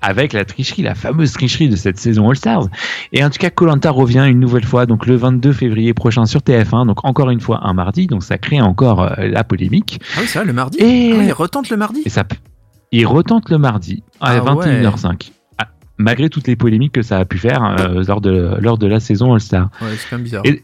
Avec 0.00 0.32
la 0.32 0.44
tricherie, 0.44 0.82
la 0.82 0.94
fameuse 0.94 1.32
tricherie 1.32 1.68
de 1.68 1.74
cette 1.76 1.98
saison 1.98 2.28
All 2.30 2.36
Stars. 2.36 2.68
Et 3.12 3.24
en 3.24 3.30
tout 3.30 3.38
cas, 3.38 3.50
Colanta 3.50 3.90
revient 3.90 4.24
une 4.28 4.38
nouvelle 4.38 4.64
fois 4.64 4.86
donc 4.86 5.06
le 5.06 5.16
22 5.16 5.52
février 5.52 5.92
prochain 5.94 6.24
sur 6.24 6.40
TF1. 6.40 6.86
Donc 6.86 7.04
encore 7.04 7.30
une 7.30 7.40
fois 7.40 7.60
un 7.66 7.72
mardi. 7.72 8.06
Donc 8.06 8.22
ça 8.22 8.38
crée 8.38 8.60
encore 8.60 9.02
euh, 9.02 9.14
la 9.28 9.42
polémique. 9.42 10.00
Ah 10.16 10.20
oui, 10.20 10.26
c'est 10.28 10.38
vrai, 10.38 10.46
le 10.46 10.52
mardi. 10.52 10.78
Et- 10.78 11.12
Ah, 11.18 11.24
il 11.24 11.32
retente 11.32 11.68
le 11.70 11.76
mardi. 11.76 12.02
Et 12.04 12.10
ça, 12.10 12.24
il 12.92 13.06
retente 13.06 13.50
le 13.50 13.58
mardi 13.58 14.02
à 14.20 14.34
Ah 14.36 14.40
21h05. 14.40 15.32
Ah, 15.58 15.66
Malgré 15.98 16.30
toutes 16.30 16.46
les 16.46 16.54
polémiques 16.54 16.92
que 16.92 17.02
ça 17.02 17.18
a 17.18 17.24
pu 17.24 17.38
faire 17.38 17.64
euh, 17.64 18.04
lors, 18.06 18.20
de, 18.20 18.56
lors 18.60 18.78
de 18.78 18.86
la 18.86 19.00
saison 19.00 19.34
All 19.34 19.40
Star. 19.40 19.68
Ouais, 19.82 19.88
c'est 19.98 20.08
quand 20.08 20.16
même 20.16 20.22
bizarre. 20.24 20.42
Et- 20.44 20.62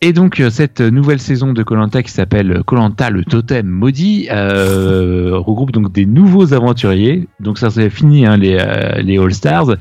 Et 0.00 0.12
donc 0.12 0.38
euh, 0.38 0.48
cette 0.48 0.80
nouvelle 0.80 1.18
saison 1.18 1.52
de 1.52 1.64
Colanta 1.64 2.04
qui 2.04 2.12
s'appelle 2.12 2.62
Colanta 2.64 3.10
le 3.10 3.24
totem 3.24 3.66
maudit 3.66 4.28
euh, 4.30 5.36
regroupe 5.36 5.72
donc 5.72 5.90
des 5.92 6.06
nouveaux 6.06 6.52
aventuriers. 6.54 7.26
Donc 7.40 7.58
ça 7.58 7.68
c'est 7.70 7.90
fini 7.90 8.24
hein, 8.24 8.36
les 8.36 8.56
euh, 8.60 9.02
les 9.02 9.18
All 9.18 9.34
Stars. 9.34 9.74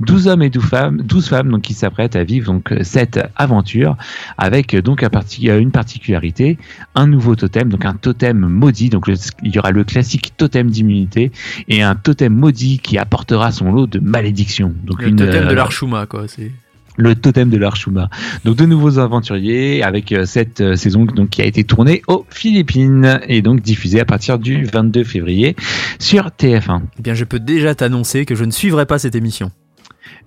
12 0.00 0.28
hommes 0.28 0.42
et 0.42 0.50
12 0.50 0.62
femmes, 0.62 1.00
12 1.02 1.26
femmes 1.26 1.50
donc 1.50 1.62
qui 1.62 1.72
s'apprêtent 1.72 2.16
à 2.16 2.22
vivre 2.24 2.52
donc 2.52 2.74
cette 2.82 3.18
aventure 3.34 3.96
avec 4.36 4.76
donc 4.76 5.02
un 5.02 5.08
parti- 5.08 5.48
euh, 5.48 5.58
une 5.58 5.70
particularité, 5.70 6.58
un 6.94 7.06
nouveau 7.06 7.34
totem 7.34 7.70
donc 7.70 7.86
un 7.86 7.94
totem 7.94 8.40
maudit. 8.40 8.90
Donc 8.90 9.08
le- 9.08 9.14
il 9.42 9.54
y 9.54 9.58
aura 9.58 9.70
le 9.70 9.84
classique 9.84 10.34
totem 10.36 10.68
d'immunité 10.68 11.32
et 11.68 11.80
un 11.82 11.94
totem 11.94 12.34
maudit 12.34 12.78
qui 12.78 12.98
apportera 12.98 13.50
son 13.52 13.72
lot 13.72 13.86
de 13.86 14.00
malédiction. 14.00 14.74
Donc 14.84 15.00
le 15.00 15.08
une, 15.08 15.16
totem 15.16 15.44
de 15.46 15.50
euh, 15.52 15.54
l'Archuma 15.54 16.04
quoi. 16.04 16.24
C'est. 16.28 16.50
Le 16.96 17.14
totem 17.14 17.50
de 17.50 17.56
l'Archuma. 17.56 18.08
Donc 18.44 18.56
de 18.56 18.66
nouveaux 18.66 18.98
aventuriers 18.98 19.82
avec 19.82 20.12
euh, 20.12 20.24
cette 20.24 20.60
euh, 20.60 20.76
saison 20.76 21.06
qui 21.06 21.42
a 21.42 21.44
été 21.44 21.64
tournée 21.64 22.02
aux 22.08 22.26
Philippines 22.30 23.20
et 23.28 23.42
donc 23.42 23.60
diffusée 23.60 24.00
à 24.00 24.04
partir 24.04 24.38
du 24.38 24.64
22 24.64 25.04
février 25.04 25.56
sur 25.98 26.26
TF1. 26.26 26.82
Eh 26.98 27.02
bien, 27.02 27.14
je 27.14 27.24
peux 27.24 27.40
déjà 27.40 27.74
t'annoncer 27.74 28.24
que 28.24 28.34
je 28.34 28.44
ne 28.44 28.50
suivrai 28.50 28.86
pas 28.86 28.98
cette 28.98 29.14
émission. 29.14 29.50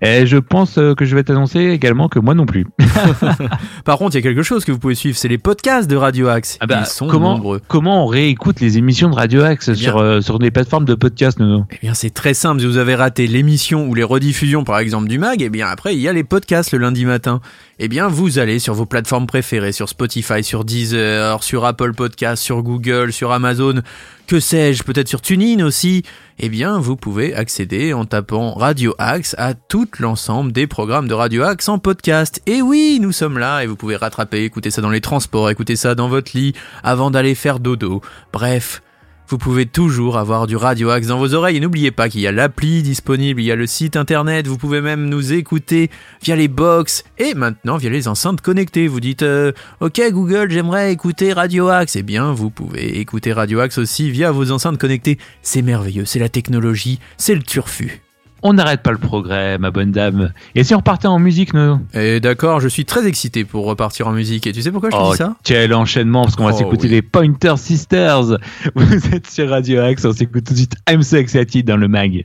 Et 0.02 0.26
je 0.28 0.38
pense 0.38 0.78
euh, 0.78 0.94
que 0.94 1.06
je 1.06 1.16
vais 1.16 1.24
t'annoncer 1.24 1.60
également 1.60 2.10
que 2.10 2.20
moi 2.20 2.34
non 2.36 2.46
plus. 2.46 2.66
Par 3.86 3.98
contre, 3.98 4.16
il 4.16 4.20
y 4.20 4.20
a 4.20 4.22
quelque 4.22 4.44
chose 4.44 4.66
que 4.66 4.72
vous 4.72 4.80
pouvez 4.80 4.96
suivre, 4.96 5.18
c'est 5.18 5.28
les 5.28 5.38
podcasts 5.38 5.90
de 5.90 5.96
Radio 5.96 6.28
Axe. 6.28 6.58
Ah 6.60 6.68
bah, 6.68 6.80
Ils 6.82 6.86
sont 6.86 7.08
comment, 7.08 7.36
nombreux. 7.36 7.62
comment 7.68 8.04
on 8.04 8.08
réécoute 8.08 8.60
les 8.60 8.78
émissions 8.78 9.10
de 9.10 9.16
Radio 9.16 9.44
Axe 9.44 9.70
Eh 9.70 9.76
sur, 9.76 9.98
euh, 9.98 10.22
sur 10.22 10.38
les 10.40 10.52
plateformes 10.52 10.86
de 10.86 10.96
podcast 10.96 11.40
Nono? 11.40 11.66
Eh 11.72 11.78
bien, 11.82 11.94
c'est 11.94 12.10
très 12.10 12.34
simple. 12.34 12.60
Si 12.62 12.68
vous 12.68 12.78
avez 12.78 12.96
raté 12.96 13.28
l'émission 13.28 13.88
ou 13.88 13.96
les 13.96 14.04
rediffusions, 14.04 14.64
par 14.64 14.80
exemple, 14.80 15.08
du 15.08 15.18
mag, 15.18 15.42
eh 15.42 15.50
bien, 15.50 15.68
après, 15.68 15.96
il 15.96 16.02
y 16.02 16.08
a 16.08 16.14
les 16.14 16.24
podcasts 16.24 16.72
le 16.74 16.80
lundi 16.80 17.06
matin. 17.06 17.42
Eh 17.78 17.90
bien, 17.90 18.08
vous 18.08 18.40
allez 18.40 18.60
sur 18.60 18.74
vos 18.74 18.86
plateformes 18.86 19.28
préférées, 19.28 19.74
sur 19.74 19.90
Spotify, 19.90 20.46
sur 20.46 20.64
Deezer, 20.64 21.44
sur 21.44 21.66
Apple 21.66 21.94
Podcasts, 21.94 22.42
sur 22.42 22.64
Google, 22.64 23.12
sur 23.12 23.34
Amazon, 23.34 23.82
que 24.28 24.40
sais-je, 24.40 24.84
peut-être 24.84 25.10
sur 25.10 25.20
TuneIn 25.20 25.66
aussi. 25.66 26.04
Eh 26.40 26.48
bien, 26.48 26.80
vous 26.80 26.96
pouvez 26.96 27.36
accéder 27.36 27.92
en 27.92 28.06
tapant 28.06 28.54
Radio 28.54 28.96
Axe 28.98 29.36
à 29.38 29.56
tout 29.56 29.90
l'ensemble 30.00 30.54
des 30.54 30.68
programmes 30.68 31.10
de 31.10 31.14
Radio 31.14 31.44
Axe 31.44 31.68
en 31.68 31.78
podcast. 31.78 32.42
Et 32.46 32.62
oui, 32.62 33.00
nous 33.02 33.12
sommes 33.12 33.38
là 33.38 33.62
et 33.62 33.68
vous 33.68 33.76
pouvez 33.76 33.98
rattraper, 33.98 34.46
écouter 34.46 34.72
ça 34.72 34.82
dans 34.82 34.90
les 34.90 35.02
transports, 35.02 35.50
écouter 35.50 35.76
ça 35.76 35.96
dans 35.96 36.08
votre 36.08 36.32
lit 36.34 36.54
avant 36.82 37.12
d'aller 37.12 37.36
faire 37.36 37.60
dodo. 37.60 38.02
Bref, 38.32 38.84
vous 39.28 39.38
pouvez 39.38 39.66
toujours 39.66 40.18
avoir 40.18 40.48
du 40.48 40.56
Radio 40.56 40.90
Axe 40.90 41.08
dans 41.08 41.18
vos 41.18 41.34
oreilles 41.34 41.58
et 41.58 41.60
n'oubliez 41.60 41.92
pas 41.92 42.10
qu'il 42.10 42.22
y 42.22 42.28
a 42.28 42.32
l'appli 42.32 42.84
disponible, 42.84 43.42
il 43.42 43.46
y 43.46 43.52
a 43.52 43.56
le 43.56 43.68
site 43.68 43.96
internet, 43.96 44.48
vous 44.48 44.58
pouvez 44.58 44.82
même 44.82 45.10
nous 45.10 45.34
écouter 45.34 45.90
via 46.24 46.36
les 46.36 46.48
box 46.48 47.04
et 47.18 47.34
maintenant 47.34 47.78
via 47.78 47.90
les 47.90 48.08
enceintes 48.08 48.42
connectées. 48.42 48.88
Vous 48.88 49.00
dites 49.00 49.24
euh, 49.24 49.52
OK 49.80 50.02
Google, 50.12 50.52
j'aimerais 50.52 50.92
écouter 50.94 51.34
Radio 51.34 51.70
Axe. 51.70 51.96
Eh 51.96 52.04
bien, 52.04 52.32
vous 52.32 52.50
pouvez 52.50 53.00
écouter 53.00 53.34
Radio 53.34 53.60
Axe 53.60 53.78
aussi 53.78 54.12
via 54.12 54.32
vos 54.32 54.52
enceintes 54.52 54.78
connectées. 54.78 55.18
C'est 55.42 55.62
merveilleux, 55.62 56.06
c'est 56.06 56.20
la 56.20 56.30
technologie, 56.30 57.00
c'est 57.18 57.36
le 57.36 57.44
turfu. 57.44 58.05
On 58.48 58.54
n'arrête 58.54 58.84
pas 58.84 58.92
le 58.92 59.00
progrès, 59.00 59.58
ma 59.58 59.72
bonne 59.72 59.92
dame. 59.92 60.32
Et 60.54 60.64
si 60.64 60.76
on 60.76 60.78
repartait 60.78 61.08
en 61.08 61.18
musique, 61.18 61.56
Nono 61.56 61.80
Et 61.96 62.20
d'accord, 62.20 62.60
je 62.60 62.68
suis 62.68 62.86
très 62.86 63.08
excité 63.08 63.44
pour 63.44 63.66
repartir 63.66 64.08
en 64.08 64.12
musique 64.12 64.46
et 64.46 64.52
tu 64.52 64.62
sais 64.62 64.72
pourquoi 64.72 64.92
je 64.92 64.96
te 64.96 65.02
Oh, 65.02 65.12
dis 65.14 65.18
ça? 65.18 65.36
quel 65.44 65.74
enchaînement, 65.74 66.22
parce 66.26 66.36
qu'on 66.36 66.46
va 66.46 66.52
Oh, 66.54 66.58
s'écouter 66.58 66.84
oui. 66.84 66.90
les 66.94 67.02
Pointer 67.02 67.56
Sisters. 67.58 68.38
Vous 68.76 69.08
êtes 69.16 69.26
sur 69.28 69.50
Radio 69.50 69.82
Axe, 69.82 70.06
on 70.06 70.14
s'écoute 70.14 70.44
tout 70.46 70.54
de 70.54 70.60
suite 70.60 70.76
I'm 70.88 71.02
So 71.02 71.18
Excited 71.18 71.66
dans 71.66 71.78
le 71.78 71.88
mag. 71.88 72.24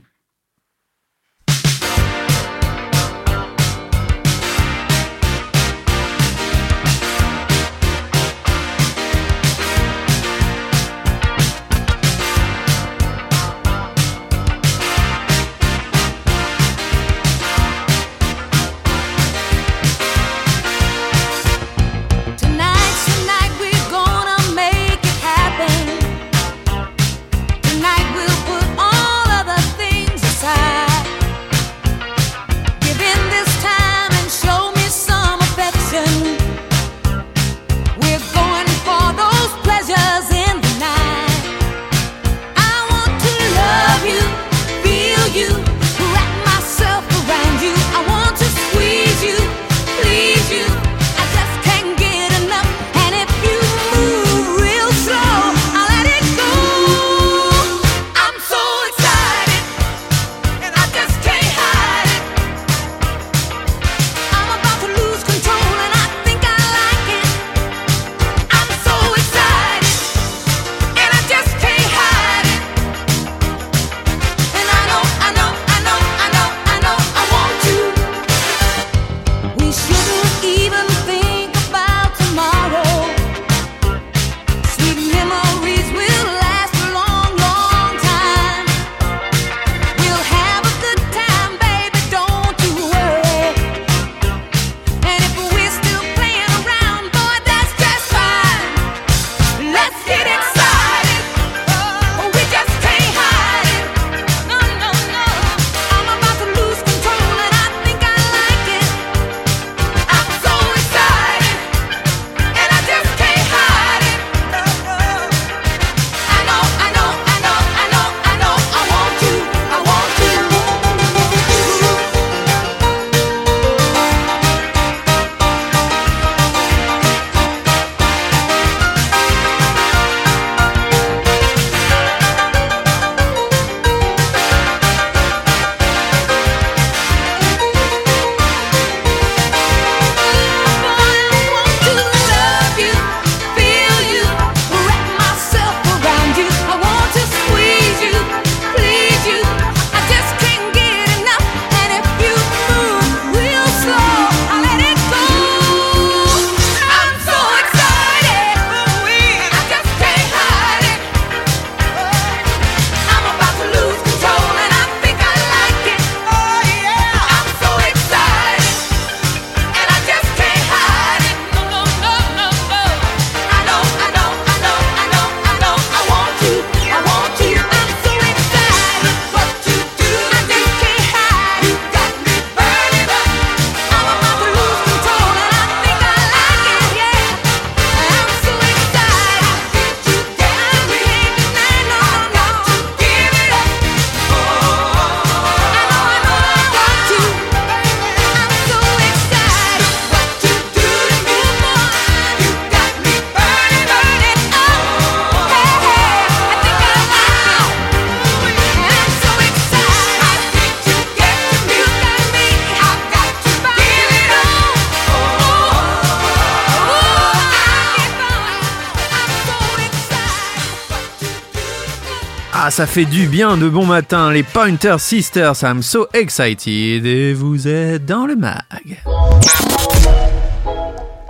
Ça 222.71 222.87
fait 222.87 223.03
du 223.03 223.27
bien 223.27 223.57
de 223.57 223.67
bon 223.67 223.85
matin, 223.85 224.31
les 224.31 224.43
Pointer 224.43 224.95
Sisters, 224.97 225.61
I'm 225.61 225.83
so 225.83 226.07
excited, 226.13 227.05
et 227.05 227.33
vous 227.33 227.67
êtes 227.67 228.05
dans 228.05 228.25
le 228.25 228.37
mag. 228.37 229.03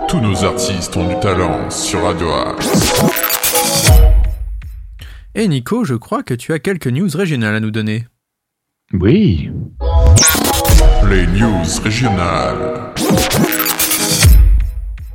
Tous 0.06 0.20
nos 0.20 0.44
artistes 0.44 0.96
ont 0.96 1.08
du 1.08 1.18
talent 1.18 1.68
sur 1.68 2.04
Radio 2.04 2.32
Axe. 2.32 3.02
Et 5.34 5.48
Nico, 5.48 5.84
je 5.84 5.96
crois 5.96 6.22
que 6.22 6.34
tu 6.34 6.52
as 6.52 6.60
quelques 6.60 6.86
news 6.86 7.10
régionales 7.12 7.56
à 7.56 7.60
nous 7.60 7.72
donner. 7.72 8.06
Oui. 8.92 9.50
Les 11.10 11.26
news 11.26 11.64
régionales. 11.82 12.92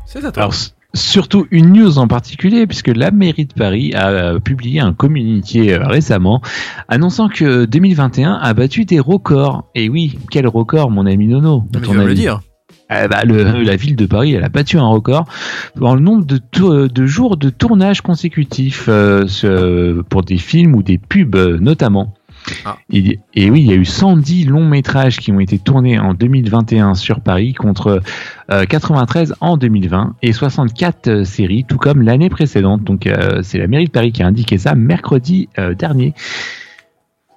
C'est 0.06 0.26
à 0.26 0.32
toi. 0.34 0.44
Alors, 0.44 0.54
surtout 0.98 1.48
une 1.52 1.72
news 1.72 1.98
en 2.00 2.08
particulier, 2.08 2.68
puisque 2.68 2.90
la 2.90 3.12
mairie 3.12 3.46
de 3.46 3.54
Paris 3.54 3.94
a 3.94 4.10
euh, 4.10 4.40
publié 4.40 4.80
un 4.82 4.92
communiqué 4.94 5.74
euh, 5.74 5.86
récemment 5.88 6.42
annonçant 6.90 7.30
que 7.30 7.66
2021 7.66 8.34
a 8.34 8.54
battu 8.54 8.84
des 8.86 9.00
records. 9.00 9.66
Et 9.76 9.88
oui, 9.90 10.18
quel 10.32 10.48
record, 10.48 10.92
mon 10.92 11.06
ami 11.06 11.28
Nono 11.28 11.64
Mais 11.74 11.80
tu 11.82 11.94
le 12.08 12.14
dire. 12.16 12.42
Eh 12.90 13.08
bah, 13.10 13.24
le- 13.26 13.64
la 13.64 13.76
ville 13.76 13.96
de 13.98 14.06
Paris, 14.06 14.34
elle 14.34 14.44
a 14.46 14.50
battu 14.50 14.78
un 14.78 14.88
record 14.88 15.26
dans 15.76 15.94
le 15.94 16.00
nombre 16.02 16.26
de, 16.26 16.38
tour- 16.38 16.88
de 16.90 17.06
jours 17.06 17.36
de 17.38 17.50
tournage 17.50 18.00
consécutifs 18.02 18.86
euh, 18.90 20.04
pour 20.10 20.24
des 20.24 20.38
films 20.38 20.74
ou 20.76 20.84
des 20.84 20.98
pubs 20.98 21.36
euh, 21.36 21.58
notamment. 21.60 22.14
Ah. 22.66 22.78
Et, 22.92 23.20
oui, 23.50 23.62
il 23.62 23.68
y 23.68 23.72
a 23.72 23.76
eu 23.76 23.86
110 23.86 24.46
longs 24.46 24.68
métrages 24.68 25.18
qui 25.18 25.32
ont 25.32 25.40
été 25.40 25.60
tournés 25.60 26.00
en 26.00 26.14
2021 26.14 26.96
sur 26.96 27.22
Paris 27.22 27.54
contre 27.54 28.02
euh, 28.52 28.66
93 28.66 29.36
en 29.42 29.58
2020 29.58 30.16
et 30.22 30.34
64 30.34 31.08
euh, 31.08 31.24
séries, 31.24 31.66
tout 31.68 31.78
comme 31.78 32.02
l'année 32.02 32.30
précédente. 32.30 32.84
Donc 32.84 33.08
euh, 33.08 33.42
c'est 33.44 33.58
la 33.58 33.68
mairie 33.68 33.86
de 33.86 33.92
Paris 33.92 34.12
qui 34.12 34.24
a 34.24 34.28
indiqué 34.28 34.58
ça 34.58 34.76
mercredi 34.76 35.50
euh, 35.60 35.74
dernier 35.74 36.14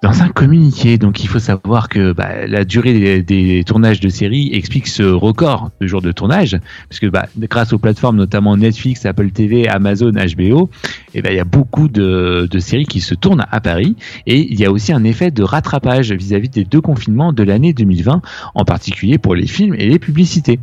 dans 0.01 0.23
un 0.23 0.29
communiqué. 0.29 0.97
Donc 0.97 1.23
il 1.23 1.27
faut 1.27 1.39
savoir 1.39 1.87
que 1.87 2.11
bah, 2.11 2.47
la 2.47 2.65
durée 2.65 3.21
des, 3.21 3.63
tournages 3.63 3.99
de 3.99 4.09
séries 4.09 4.49
explique 4.53 4.87
ce 4.87 5.03
record 5.03 5.71
de 5.79 5.87
jours 5.87 6.01
de 6.01 6.11
tournage, 6.11 6.59
puisque 6.89 7.09
bah, 7.09 7.27
grâce 7.37 7.71
aux 7.73 7.77
plateformes 7.77 8.17
notamment 8.17 8.57
Netflix, 8.57 9.05
Apple 9.05 9.31
TV, 9.31 9.67
Amazon, 9.67 10.11
HBO, 10.11 10.69
et 11.13 11.21
ben 11.21 11.31
il 11.31 11.35
y 11.35 11.39
a 11.39 11.45
beaucoup 11.45 11.87
de, 11.87 12.47
de 12.49 12.59
séries 12.59 12.85
qui 12.85 12.99
se 12.99 13.13
tournent 13.13 13.45
à 13.51 13.61
Paris. 13.61 13.95
Et 14.25 14.51
il 14.51 14.59
y 14.59 14.65
a 14.65 14.71
aussi 14.71 14.91
un 14.91 15.03
effet 15.03 15.29
de 15.31 15.43
rattrapage 15.43 16.11
vis-à-vis 16.11 16.49
des 16.49 16.65
deux 16.65 16.81
confinements 16.81 17.33
de 17.33 17.43
l'année 17.43 17.73
2020, 17.73 18.21
en 18.55 18.65
particulier 18.65 19.17
pour 19.17 19.35
les 19.35 19.47
films 19.47 19.75
et 19.75 19.87
les 19.87 19.99
publicités. 19.99 20.59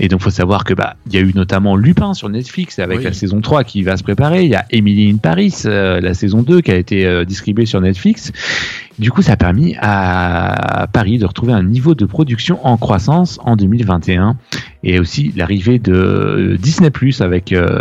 Et 0.00 0.08
donc, 0.08 0.20
faut 0.20 0.30
savoir 0.30 0.64
que 0.64 0.74
bah, 0.74 0.96
il 1.06 1.14
y 1.14 1.18
a 1.18 1.20
eu 1.20 1.32
notamment 1.34 1.74
Lupin 1.76 2.14
sur 2.14 2.28
Netflix 2.28 2.78
avec 2.78 2.98
Oui. 2.98 3.04
la 3.04 3.12
saison 3.12 3.40
3 3.40 3.64
qui 3.64 3.82
va 3.82 3.96
se 3.96 4.02
préparer. 4.02 4.44
Il 4.44 4.50
y 4.50 4.54
a 4.54 4.64
Emily 4.70 5.10
in 5.10 5.16
Paris, 5.16 5.54
euh, 5.64 6.00
la 6.00 6.14
saison 6.14 6.42
2 6.42 6.60
qui 6.60 6.70
a 6.70 6.76
été 6.76 7.04
euh, 7.06 7.24
distribuée 7.24 7.66
sur 7.66 7.80
Netflix. 7.80 8.32
Du 8.98 9.12
coup, 9.12 9.22
ça 9.22 9.32
a 9.32 9.36
permis 9.36 9.76
à 9.80 10.88
Paris 10.92 11.18
de 11.18 11.26
retrouver 11.26 11.52
un 11.52 11.62
niveau 11.62 11.94
de 11.94 12.04
production 12.04 12.64
en 12.66 12.76
croissance 12.76 13.38
en 13.44 13.54
2021 13.54 14.36
et 14.82 14.98
aussi 14.98 15.32
l'arrivée 15.36 15.78
de 15.78 16.56
Disney 16.60 16.90
Plus 16.90 17.20
avec 17.20 17.52
euh, 17.52 17.78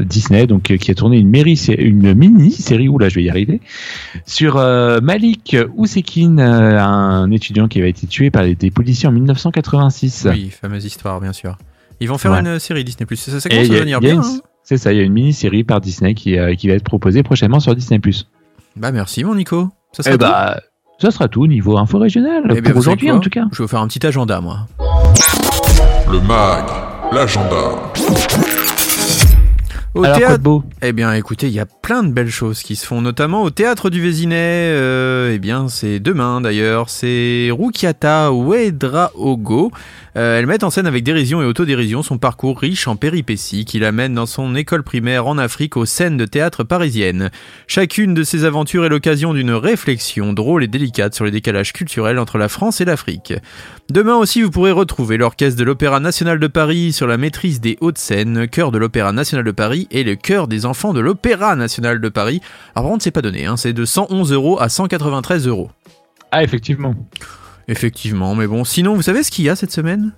Disney, 0.00 0.46
donc 0.46 0.70
euh, 0.70 0.76
qui 0.76 0.90
a 0.90 0.94
tourné 0.94 1.18
une, 1.18 1.30
mairie, 1.30 1.54
une 1.78 2.12
mini 2.14 2.50
série 2.52 2.88
où 2.88 2.98
là 2.98 3.08
je 3.08 3.14
vais 3.14 3.22
y 3.22 3.30
arriver 3.30 3.60
sur 4.26 4.56
euh, 4.58 5.00
Malik 5.00 5.56
Ousekine, 5.76 6.40
un 6.40 7.30
étudiant 7.30 7.66
qui 7.66 7.78
avait 7.78 7.90
été 7.90 8.06
tué 8.06 8.30
par 8.30 8.44
des 8.44 8.70
policiers 8.70 9.08
en 9.08 9.12
1986. 9.12 10.28
Oui, 10.30 10.50
fameuse 10.50 10.84
histoire, 10.84 11.20
bien 11.20 11.32
sûr. 11.32 11.56
Ils 12.00 12.08
vont 12.08 12.18
faire 12.18 12.32
Ouais. 12.32 12.40
une 12.40 12.58
série 12.58 12.84
Disney+. 12.84 13.06
Ça, 13.16 13.40
ça 13.40 13.48
Et 13.48 13.52
commence 13.52 13.70
à 13.70 13.74
devenir 13.74 13.96
a 13.98 14.00
bien. 14.00 14.14
une- 14.14 14.20
hein. 14.20 14.40
C'est 14.62 14.76
ça, 14.76 14.92
il 14.92 14.98
y 14.98 15.00
a 15.00 15.04
une 15.04 15.12
mini-série 15.14 15.64
par 15.64 15.80
Disney 15.80 16.14
qui, 16.14 16.38
euh, 16.38 16.54
qui 16.54 16.68
va 16.68 16.74
être 16.74 16.84
proposée 16.84 17.22
prochainement 17.22 17.60
sur 17.60 17.74
Disney+. 17.74 17.98
Bah 18.76 18.92
merci 18.92 19.24
mon 19.24 19.34
Nico. 19.34 19.68
Ça 19.92 20.02
sera 20.02 20.14
Eh 20.14 20.18
tout 20.18 20.24
bah, 20.24 20.60
ça 20.98 21.10
sera 21.10 21.28
tout 21.28 21.42
au 21.42 21.46
niveau 21.46 21.78
info 21.78 21.98
régional, 21.98 22.44
Eh 22.50 22.60
bien, 22.60 22.72
pour 22.72 22.80
aujourd'hui 22.80 23.10
en 23.10 23.20
tout 23.20 23.30
cas. 23.30 23.44
Je 23.52 23.58
vais 23.58 23.64
vous 23.64 23.68
faire 23.68 23.80
un 23.80 23.88
petit 23.88 24.06
agenda, 24.06 24.40
moi. 24.40 24.66
Le 26.10 26.20
mag, 26.20 26.64
l'agenda. 27.12 27.56
Au 29.92 30.04
Alors, 30.04 30.16
quoi 30.16 30.18
théâtre, 30.18 30.38
de 30.38 30.42
beau 30.44 30.62
eh 30.82 30.92
bien, 30.92 31.12
écoutez, 31.14 31.48
il 31.48 31.52
y 31.52 31.58
a 31.58 31.66
plein 31.66 32.04
de 32.04 32.12
belles 32.12 32.30
choses 32.30 32.62
qui 32.62 32.76
se 32.76 32.86
font, 32.86 33.00
notamment 33.00 33.42
au 33.42 33.50
théâtre 33.50 33.90
du 33.90 34.00
Vésinet. 34.00 34.36
euh, 34.72 35.32
eh 35.34 35.38
bien, 35.40 35.68
c'est 35.68 35.98
demain 35.98 36.40
d'ailleurs. 36.40 36.88
C'est 36.90 37.48
Rukiata 37.50 38.30
Ouedraogo. 38.30 39.72
Euh, 40.16 40.38
elle 40.38 40.46
met 40.46 40.64
en 40.64 40.70
scène 40.70 40.86
avec 40.86 41.04
dérision 41.04 41.42
et 41.42 41.44
autodérision 41.44 42.02
son 42.02 42.18
parcours 42.18 42.58
riche 42.58 42.88
en 42.88 42.96
péripéties 42.96 43.64
qui 43.64 43.78
l'amène 43.78 44.14
dans 44.14 44.26
son 44.26 44.54
école 44.54 44.82
primaire 44.82 45.26
en 45.26 45.38
Afrique 45.38 45.76
aux 45.76 45.86
scènes 45.86 46.16
de 46.16 46.24
théâtre 46.24 46.64
parisiennes. 46.64 47.30
Chacune 47.66 48.14
de 48.14 48.22
ces 48.22 48.44
aventures 48.44 48.84
est 48.84 48.88
l'occasion 48.88 49.32
d'une 49.34 49.52
réflexion 49.52 50.32
drôle 50.32 50.64
et 50.64 50.68
délicate 50.68 51.14
sur 51.14 51.24
les 51.24 51.30
décalages 51.30 51.72
culturels 51.72 52.18
entre 52.18 52.38
la 52.38 52.48
France 52.48 52.80
et 52.80 52.84
l'Afrique. 52.84 53.34
Demain 53.90 54.16
aussi, 54.16 54.42
vous 54.42 54.50
pourrez 54.50 54.72
retrouver 54.72 55.16
l'orchestre 55.16 55.58
de 55.58 55.64
l'Opéra 55.64 56.00
National 56.00 56.38
de 56.38 56.46
Paris 56.46 56.92
sur 56.92 57.06
la 57.06 57.16
maîtrise 57.16 57.60
des 57.60 57.76
Hauts-de-Seine, 57.80 58.48
chœur 58.48 58.72
de 58.72 58.78
l'Opéra 58.78 59.12
National 59.12 59.44
de 59.44 59.50
Paris 59.52 59.88
et 59.90 60.04
le 60.04 60.16
chœur 60.16 60.48
des 60.48 60.66
enfants 60.66 60.92
de 60.92 61.00
l'Opéra 61.00 61.56
National 61.56 62.00
de 62.00 62.08
Paris. 62.08 62.40
Alors 62.74 62.84
par 62.84 62.92
contre, 62.92 63.04
c'est 63.04 63.10
pas 63.10 63.22
donné, 63.22 63.46
hein, 63.46 63.56
c'est 63.56 63.72
de 63.72 63.84
111 63.84 64.32
euros 64.32 64.60
à 64.60 64.68
193 64.68 65.46
euros. 65.46 65.70
Ah, 66.32 66.42
effectivement. 66.42 66.94
Effectivement, 67.70 68.34
mais 68.34 68.46
bon, 68.46 68.64
sinon, 68.64 68.94
vous 68.94 69.02
savez 69.02 69.22
ce 69.22 69.30
qu'il 69.30 69.44
y 69.44 69.48
a 69.48 69.56
cette 69.56 69.70
semaine? 69.72 70.12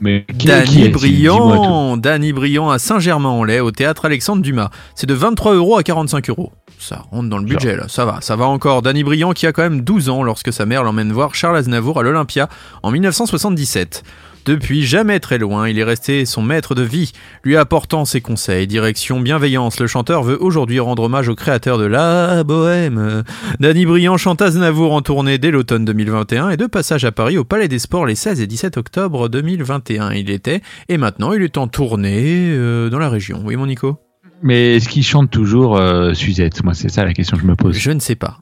Mais 0.00 0.24
qui- 0.38 0.46
Danny. 0.48 0.88
Briand 0.88 1.96
Danny 1.96 2.32
Briand 2.32 2.68
à 2.70 2.78
Saint-Germain-en-Laye 2.80 3.60
au 3.60 3.70
théâtre 3.70 4.06
Alexandre 4.06 4.42
Dumas. 4.42 4.70
C'est 4.96 5.06
de 5.06 5.14
23 5.14 5.54
euros 5.54 5.76
à 5.76 5.82
45 5.84 6.30
euros. 6.30 6.52
Ça 6.80 7.04
rentre 7.12 7.28
dans 7.28 7.38
le 7.38 7.44
budget 7.44 7.76
là, 7.76 7.84
ça 7.88 8.04
va, 8.04 8.18
ça 8.20 8.34
va 8.34 8.46
encore. 8.46 8.82
Danny 8.82 9.04
Briand 9.04 9.32
qui 9.32 9.46
a 9.46 9.52
quand 9.52 9.62
même 9.62 9.82
12 9.82 10.08
ans 10.08 10.22
lorsque 10.24 10.52
sa 10.52 10.66
mère 10.66 10.82
l'emmène 10.82 11.12
voir 11.12 11.34
Charles 11.36 11.56
Aznavour 11.58 12.00
à 12.00 12.02
l'Olympia 12.02 12.48
en 12.82 12.90
1977. 12.90 14.02
Depuis 14.44 14.84
jamais 14.84 15.20
très 15.20 15.38
loin, 15.38 15.68
il 15.68 15.78
est 15.78 15.84
resté 15.84 16.26
son 16.26 16.42
maître 16.42 16.74
de 16.74 16.82
vie, 16.82 17.12
lui 17.44 17.56
apportant 17.56 18.04
ses 18.04 18.20
conseils, 18.20 18.66
direction, 18.66 19.20
bienveillance. 19.20 19.80
Le 19.80 19.86
chanteur 19.86 20.22
veut 20.22 20.36
aujourd'hui 20.38 20.80
rendre 20.80 21.04
hommage 21.04 21.28
au 21.28 21.34
créateur 21.34 21.78
de 21.78 21.86
la 21.86 22.44
bohème. 22.44 23.22
Danny 23.58 23.86
Briand 23.86 24.18
chante 24.18 24.42
Aznavour 24.42 24.92
en 24.92 25.00
tournée 25.00 25.38
dès 25.38 25.50
l'automne 25.50 25.86
2021 25.86 26.50
et 26.50 26.56
de 26.58 26.66
passage 26.66 27.06
à 27.06 27.12
Paris 27.12 27.38
au 27.38 27.44
Palais 27.44 27.68
des 27.68 27.78
Sports 27.78 28.04
les 28.04 28.14
16 28.14 28.42
et 28.42 28.46
17 28.46 28.76
octobre 28.76 29.30
2021. 29.30 30.12
Il 30.12 30.28
était 30.28 30.60
et 30.90 30.98
maintenant 30.98 31.32
il 31.32 31.42
est 31.42 31.56
en 31.56 31.66
tournée 31.66 32.48
euh, 32.50 32.90
dans 32.90 32.98
la 32.98 33.08
région. 33.08 33.40
Oui 33.44 33.56
mon 33.56 33.66
Nico? 33.66 33.98
Mais 34.42 34.76
est-ce 34.76 34.90
qu'il 34.90 35.02
chante 35.04 35.30
toujours 35.30 35.78
euh, 35.78 36.12
Suzette? 36.12 36.62
Moi, 36.64 36.74
c'est 36.74 36.90
ça 36.90 37.04
la 37.06 37.14
question 37.14 37.36
que 37.38 37.42
je 37.42 37.46
me 37.48 37.54
pose. 37.54 37.74
Je 37.78 37.90
ne 37.92 38.00
sais 38.00 38.14
pas. 38.16 38.36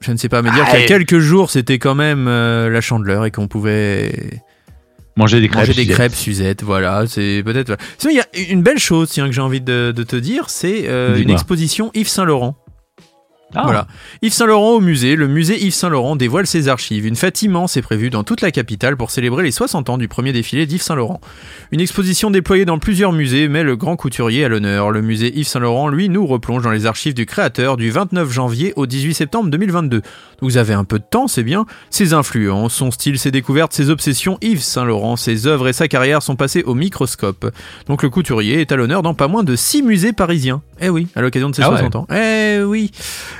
Je 0.00 0.10
ne 0.12 0.16
sais 0.16 0.30
pas, 0.30 0.40
mais 0.40 0.50
dire 0.52 0.62
Ah, 0.66 0.70
qu'il 0.70 0.78
y 0.78 0.82
a 0.82 0.84
et- 0.84 0.88
quelques 0.88 1.18
jours 1.18 1.50
c'était 1.50 1.78
quand 1.78 1.94
même 1.96 2.28
euh, 2.28 2.70
la 2.70 2.80
chandeleur 2.80 3.26
et 3.26 3.30
qu'on 3.30 3.46
pouvait 3.48 4.40
Manger 5.18 5.40
des 5.40 5.48
crêpes. 5.48 5.62
manger 5.66 5.74
des 5.74 5.82
Suzette. 5.82 5.94
crêpes 5.96 6.14
Suzette, 6.14 6.62
voilà, 6.62 7.04
c'est 7.08 7.42
peut-être... 7.44 7.76
Sinon 7.98 8.12
il 8.12 8.16
y 8.16 8.20
a 8.20 8.52
une 8.52 8.62
belle 8.62 8.78
chose 8.78 9.10
tiens, 9.10 9.26
que 9.26 9.32
j'ai 9.32 9.40
envie 9.40 9.60
de, 9.60 9.92
de 9.94 10.02
te 10.04 10.14
dire, 10.14 10.48
c'est 10.48 10.88
euh, 10.88 11.20
une 11.20 11.30
exposition 11.30 11.90
Yves 11.92 12.06
Saint-Laurent. 12.08 12.56
Ah, 13.54 13.62
Voilà. 13.64 13.86
Yves 14.20 14.32
Saint-Laurent 14.34 14.72
au 14.72 14.80
musée. 14.80 15.16
Le 15.16 15.26
musée 15.26 15.58
Yves 15.64 15.72
Saint-Laurent 15.72 16.16
dévoile 16.16 16.46
ses 16.46 16.68
archives. 16.68 17.06
Une 17.06 17.16
fête 17.16 17.40
immense 17.42 17.76
est 17.78 17.82
prévue 17.82 18.10
dans 18.10 18.22
toute 18.22 18.42
la 18.42 18.50
capitale 18.50 18.96
pour 18.96 19.10
célébrer 19.10 19.42
les 19.42 19.50
60 19.50 19.88
ans 19.88 19.96
du 19.96 20.06
premier 20.06 20.32
défilé 20.32 20.66
d'Yves 20.66 20.82
Saint-Laurent. 20.82 21.20
Une 21.72 21.80
exposition 21.80 22.30
déployée 22.30 22.66
dans 22.66 22.78
plusieurs 22.78 23.12
musées 23.12 23.48
met 23.48 23.62
le 23.62 23.74
grand 23.76 23.96
couturier 23.96 24.44
à 24.44 24.48
l'honneur. 24.48 24.90
Le 24.90 25.00
musée 25.00 25.32
Yves 25.38 25.46
Saint-Laurent, 25.48 25.88
lui, 25.88 26.10
nous 26.10 26.26
replonge 26.26 26.62
dans 26.62 26.70
les 26.70 26.84
archives 26.84 27.14
du 27.14 27.24
créateur 27.24 27.78
du 27.78 27.90
29 27.90 28.30
janvier 28.30 28.74
au 28.76 28.84
18 28.86 29.14
septembre 29.14 29.50
2022. 29.50 30.02
Vous 30.42 30.56
avez 30.58 30.74
un 30.74 30.84
peu 30.84 30.98
de 30.98 31.04
temps, 31.10 31.26
c'est 31.26 31.42
bien. 31.42 31.64
Ses 31.88 32.12
influences, 32.12 32.74
son 32.74 32.90
style, 32.90 33.18
ses 33.18 33.30
découvertes, 33.30 33.72
ses 33.72 33.88
obsessions, 33.88 34.36
Yves 34.42 34.60
Saint-Laurent, 34.62 35.16
ses 35.16 35.46
œuvres 35.46 35.68
et 35.68 35.72
sa 35.72 35.88
carrière 35.88 36.22
sont 36.22 36.36
passés 36.36 36.62
au 36.64 36.74
microscope. 36.74 37.50
Donc 37.86 38.02
le 38.02 38.10
couturier 38.10 38.60
est 38.60 38.72
à 38.72 38.76
l'honneur 38.76 39.02
dans 39.02 39.14
pas 39.14 39.26
moins 39.28 39.42
de 39.42 39.56
6 39.56 39.82
musées 39.82 40.12
parisiens. 40.12 40.60
Eh 40.80 40.90
oui, 40.90 41.08
à 41.16 41.22
l'occasion 41.22 41.48
de 41.48 41.54
ses 41.56 41.62
Ah 41.62 41.70
ouais. 41.70 41.78
60 41.78 41.96
ans. 41.96 42.06
Eh 42.14 42.60
oui. 42.62 42.90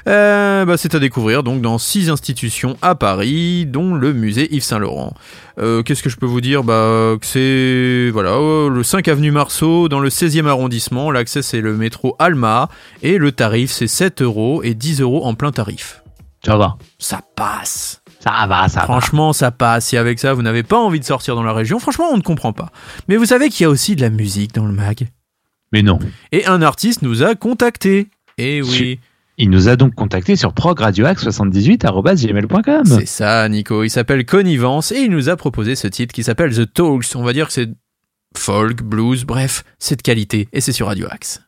Euh, 0.09 0.65
bah, 0.65 0.77
c'est 0.79 0.95
à 0.95 0.99
découvrir 0.99 1.43
donc 1.43 1.61
dans 1.61 1.77
six 1.77 2.09
institutions 2.09 2.77
à 2.81 2.95
Paris, 2.95 3.67
dont 3.67 3.95
le 3.95 4.15
musée 4.15 4.53
Yves 4.55 4.63
Saint 4.63 4.79
Laurent. 4.79 5.13
Euh, 5.59 5.83
Qu'est-ce 5.83 6.03
que 6.03 6.09
je 6.09 6.17
peux 6.17 6.27
vous 6.27 6.41
dire? 6.41 6.65
Bah 6.65 7.15
que 7.21 7.27
c'est 7.27 8.11
voilà 8.11 8.31
euh, 8.31 8.71
le 8.71 8.83
5 8.83 9.07
avenue 9.09 9.31
Marceau 9.31 9.89
dans 9.89 10.01
le 10.01 10.09
16e 10.09 10.47
arrondissement. 10.47 11.11
L'accès 11.11 11.43
c'est 11.43 11.61
le 11.61 11.77
métro 11.77 12.17
Alma 12.19 12.69
et 13.03 13.19
le 13.19 13.33
tarif 13.33 13.71
c'est 13.71 13.87
7 13.87 14.23
euros 14.23 14.63
et 14.63 14.75
10 14.75 15.03
euros 15.03 15.27
en 15.27 15.35
plein 15.35 15.53
tarif. 15.53 16.03
Ça 16.45 16.57
va. 16.57 16.79
Ça 16.99 17.21
passe. 17.37 18.01
Ça 18.21 18.47
va, 18.49 18.69
ça 18.69 18.81
va. 18.81 18.85
Franchement, 18.87 19.33
ça 19.33 19.51
passe. 19.51 19.87
Si 19.87 19.97
avec 19.97 20.19
ça 20.19 20.33
vous 20.33 20.43
n'avez 20.43 20.63
pas 20.63 20.79
envie 20.79 21.01
de 21.01 21.05
sortir 21.05 21.35
dans 21.35 21.43
la 21.43 21.53
région, 21.53 21.79
franchement, 21.79 22.07
on 22.11 22.17
ne 22.17 22.23
comprend 22.23 22.53
pas. 22.53 22.71
Mais 23.09 23.17
vous 23.17 23.27
savez 23.27 23.51
qu'il 23.51 23.65
y 23.65 23.67
a 23.67 23.71
aussi 23.71 23.95
de 23.95 24.01
la 24.01 24.11
musique 24.11 24.55
dans 24.55 24.65
le 24.65 24.73
mag. 24.73 25.07
Mais 25.73 25.83
non. 25.83 25.99
Et 26.33 26.47
un 26.47 26.63
artiste 26.63 27.03
nous 27.03 27.23
a 27.23 27.35
contactés. 27.35 28.09
Et 28.39 28.63
oui. 28.63 29.01
Il 29.41 29.51
nous 29.51 29.69
a 29.69 29.77
donc 29.77 29.95
contacté 29.95 30.35
sur 30.35 30.53
progradioax78.gmail.com. 30.53 32.85
C'est 32.85 33.07
ça, 33.07 33.49
Nico. 33.49 33.85
Il 33.85 33.91
s'appelle 33.91 34.27
Connivence 34.27 34.91
et 34.91 35.03
il 35.03 35.13
nous 35.13 35.29
a 35.29 35.37
proposé 35.37 35.77
ce 35.77 35.87
titre 35.87 36.13
qui 36.13 36.25
s'appelle 36.25 36.53
The 36.53 36.73
Talks. 36.73 37.15
On 37.15 37.23
va 37.23 37.33
dire 37.33 37.47
que 37.47 37.53
c'est 37.53 37.69
folk, 38.37 38.83
blues, 38.83 39.25
bref, 39.25 39.63
c'est 39.79 39.95
de 39.97 40.03
qualité 40.03 40.49
et 40.53 40.61
c'est 40.61 40.73
sur 40.73 40.89
Radio 40.89 41.07
Axe. 41.09 41.41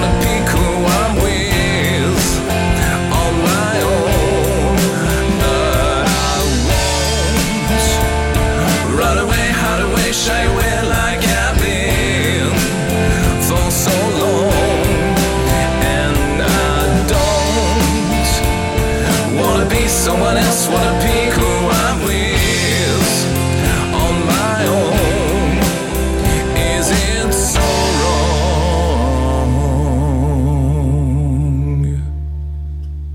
wanna 0.00 0.20
be 0.24 0.29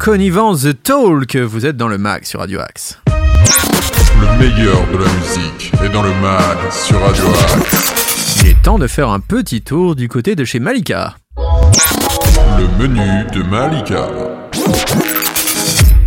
Connivence 0.05 0.61
The 0.61 0.83
Talk, 0.83 1.35
vous 1.35 1.65
êtes 1.65 1.77
dans 1.77 1.87
le 1.87 1.97
mag 1.97 2.25
sur 2.25 2.39
Radio 2.39 2.59
Axe. 2.59 2.99
Le 3.07 4.37
meilleur 4.37 4.85
de 4.93 5.03
la 5.03 5.11
musique 5.11 5.71
est 5.83 5.89
dans 5.89 6.03
le 6.03 6.13
mag 6.21 6.57
sur 6.69 7.01
Radio 7.01 7.25
Axe. 7.25 8.43
Il 8.43 8.49
est 8.49 8.61
temps 8.61 8.77
de 8.77 8.85
faire 8.85 9.09
un 9.09 9.19
petit 9.19 9.63
tour 9.63 9.95
du 9.95 10.07
côté 10.07 10.35
de 10.35 10.45
chez 10.45 10.59
Malika. 10.59 11.15
Le 11.39 12.87
menu 12.87 13.25
de 13.33 13.41
Malika. 13.49 14.07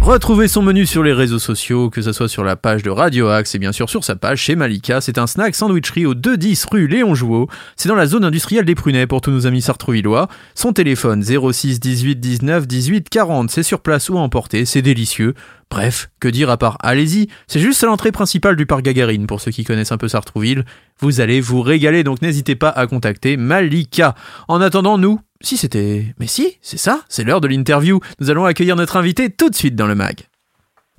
Retrouvez 0.08 0.48
son 0.48 0.62
menu 0.62 0.86
sur 0.86 1.02
les 1.02 1.12
réseaux 1.12 1.38
sociaux, 1.38 1.90
que 1.90 2.00
ce 2.00 2.12
soit 2.12 2.30
sur 2.30 2.42
la 2.42 2.56
page 2.56 2.82
de 2.82 2.88
Radio 2.88 3.28
Axe 3.28 3.54
et 3.54 3.58
bien 3.58 3.72
sûr 3.72 3.90
sur 3.90 4.04
sa 4.04 4.16
page 4.16 4.40
chez 4.40 4.56
Malika. 4.56 5.02
C'est 5.02 5.18
un 5.18 5.26
snack 5.26 5.54
sandwicherie 5.54 6.06
au 6.06 6.14
210 6.14 6.64
rue 6.64 6.86
Léon 6.86 7.14
Jouot. 7.14 7.46
C'est 7.76 7.90
dans 7.90 7.94
la 7.94 8.06
zone 8.06 8.24
industrielle 8.24 8.64
des 8.64 8.74
Prunets 8.74 9.06
pour 9.06 9.20
tous 9.20 9.30
nos 9.30 9.46
amis 9.46 9.60
sartrouvillois. 9.60 10.28
Son 10.54 10.72
téléphone 10.72 11.22
06 11.22 11.78
18 11.78 12.20
19 12.20 12.66
18 12.66 13.10
40. 13.10 13.50
C'est 13.50 13.62
sur 13.62 13.80
place 13.80 14.08
ou 14.08 14.16
à 14.16 14.22
emporter, 14.22 14.64
c'est 14.64 14.80
délicieux. 14.80 15.34
Bref, 15.70 16.08
que 16.20 16.28
dire 16.28 16.48
à 16.48 16.56
part 16.56 16.78
allez-y, 16.80 17.28
c'est 17.46 17.60
juste 17.60 17.84
à 17.84 17.86
l'entrée 17.86 18.10
principale 18.10 18.56
du 18.56 18.64
parc 18.64 18.80
Gagarine 18.80 19.26
pour 19.26 19.42
ceux 19.42 19.50
qui 19.50 19.64
connaissent 19.64 19.92
un 19.92 19.98
peu 19.98 20.08
Sartrouville. 20.08 20.64
Vous 21.00 21.20
allez 21.20 21.42
vous 21.42 21.60
régaler 21.60 22.02
donc 22.02 22.22
n'hésitez 22.22 22.54
pas 22.54 22.70
à 22.70 22.86
contacter 22.86 23.36
Malika. 23.36 24.14
En 24.48 24.62
attendant, 24.62 24.96
nous, 24.96 25.20
si 25.40 25.56
c'était. 25.56 26.04
Mais 26.18 26.26
si, 26.26 26.58
c'est 26.60 26.78
ça, 26.78 27.00
c'est 27.08 27.24
l'heure 27.24 27.40
de 27.40 27.48
l'interview. 27.48 28.00
Nous 28.20 28.30
allons 28.30 28.44
accueillir 28.44 28.76
notre 28.76 28.96
invité 28.96 29.30
tout 29.30 29.50
de 29.50 29.54
suite 29.54 29.76
dans 29.76 29.86
le 29.86 29.94
mag. 29.94 30.16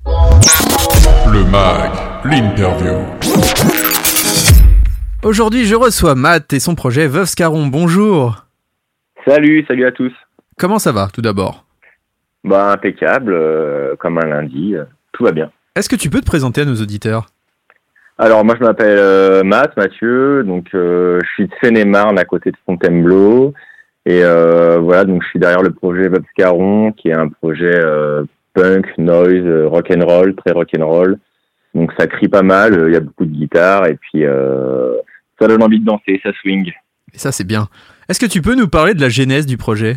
Le 0.06 1.44
mag, 1.44 1.90
l'interview. 2.24 2.98
Aujourd'hui, 5.22 5.66
je 5.66 5.74
reçois 5.74 6.14
Matt 6.14 6.52
et 6.52 6.60
son 6.60 6.74
projet 6.74 7.06
Veuve 7.06 7.26
Scaron. 7.26 7.66
Bonjour. 7.66 8.46
Salut, 9.26 9.64
salut 9.68 9.86
à 9.86 9.92
tous. 9.92 10.12
Comment 10.58 10.78
ça 10.78 10.92
va 10.92 11.08
tout 11.12 11.20
d'abord? 11.20 11.64
Bah 12.42 12.72
impeccable, 12.72 13.34
euh, 13.34 13.94
comme 13.96 14.16
un 14.18 14.26
lundi, 14.26 14.74
euh, 14.74 14.84
tout 15.12 15.24
va 15.24 15.32
bien. 15.32 15.50
Est-ce 15.76 15.90
que 15.90 15.96
tu 15.96 16.08
peux 16.08 16.20
te 16.20 16.26
présenter 16.26 16.62
à 16.62 16.64
nos 16.64 16.76
auditeurs? 16.76 17.26
Alors 18.16 18.44
moi 18.44 18.54
je 18.58 18.64
m'appelle 18.64 18.98
euh, 18.98 19.42
Matt, 19.44 19.76
Mathieu, 19.76 20.42
donc 20.44 20.68
euh, 20.74 21.20
je 21.22 21.28
suis 21.34 21.46
de 21.46 21.52
Seine-et-Marne 21.62 22.18
à 22.18 22.24
côté 22.24 22.50
de 22.50 22.56
Fontainebleau. 22.66 23.52
Et 24.06 24.24
euh, 24.24 24.78
voilà, 24.78 25.04
donc 25.04 25.22
je 25.22 25.28
suis 25.28 25.38
derrière 25.38 25.62
le 25.62 25.72
projet 25.72 26.08
Bob 26.08 26.24
Scaron, 26.30 26.92
qui 26.92 27.08
est 27.08 27.14
un 27.14 27.28
projet 27.28 27.74
euh, 27.74 28.24
punk, 28.54 28.86
noise, 28.98 29.44
euh, 29.44 29.68
rock'n'roll, 29.68 30.34
très 30.36 30.52
rock'n'roll. 30.52 31.18
Donc 31.74 31.92
ça 31.98 32.06
crie 32.06 32.28
pas 32.28 32.42
mal, 32.42 32.84
il 32.88 32.92
y 32.92 32.96
a 32.96 33.00
beaucoup 33.00 33.26
de 33.26 33.32
guitare 33.32 33.86
et 33.86 33.94
puis 33.94 34.24
euh, 34.24 34.96
ça 35.38 35.46
donne 35.46 35.62
envie 35.62 35.78
de 35.78 35.84
danser, 35.84 36.20
ça 36.22 36.30
swing. 36.40 36.72
Et 37.14 37.18
ça, 37.18 37.32
c'est 37.32 37.44
bien. 37.44 37.68
Est-ce 38.08 38.20
que 38.20 38.26
tu 38.26 38.42
peux 38.42 38.54
nous 38.54 38.68
parler 38.68 38.94
de 38.94 39.00
la 39.00 39.08
genèse 39.08 39.46
du 39.46 39.56
projet? 39.56 39.96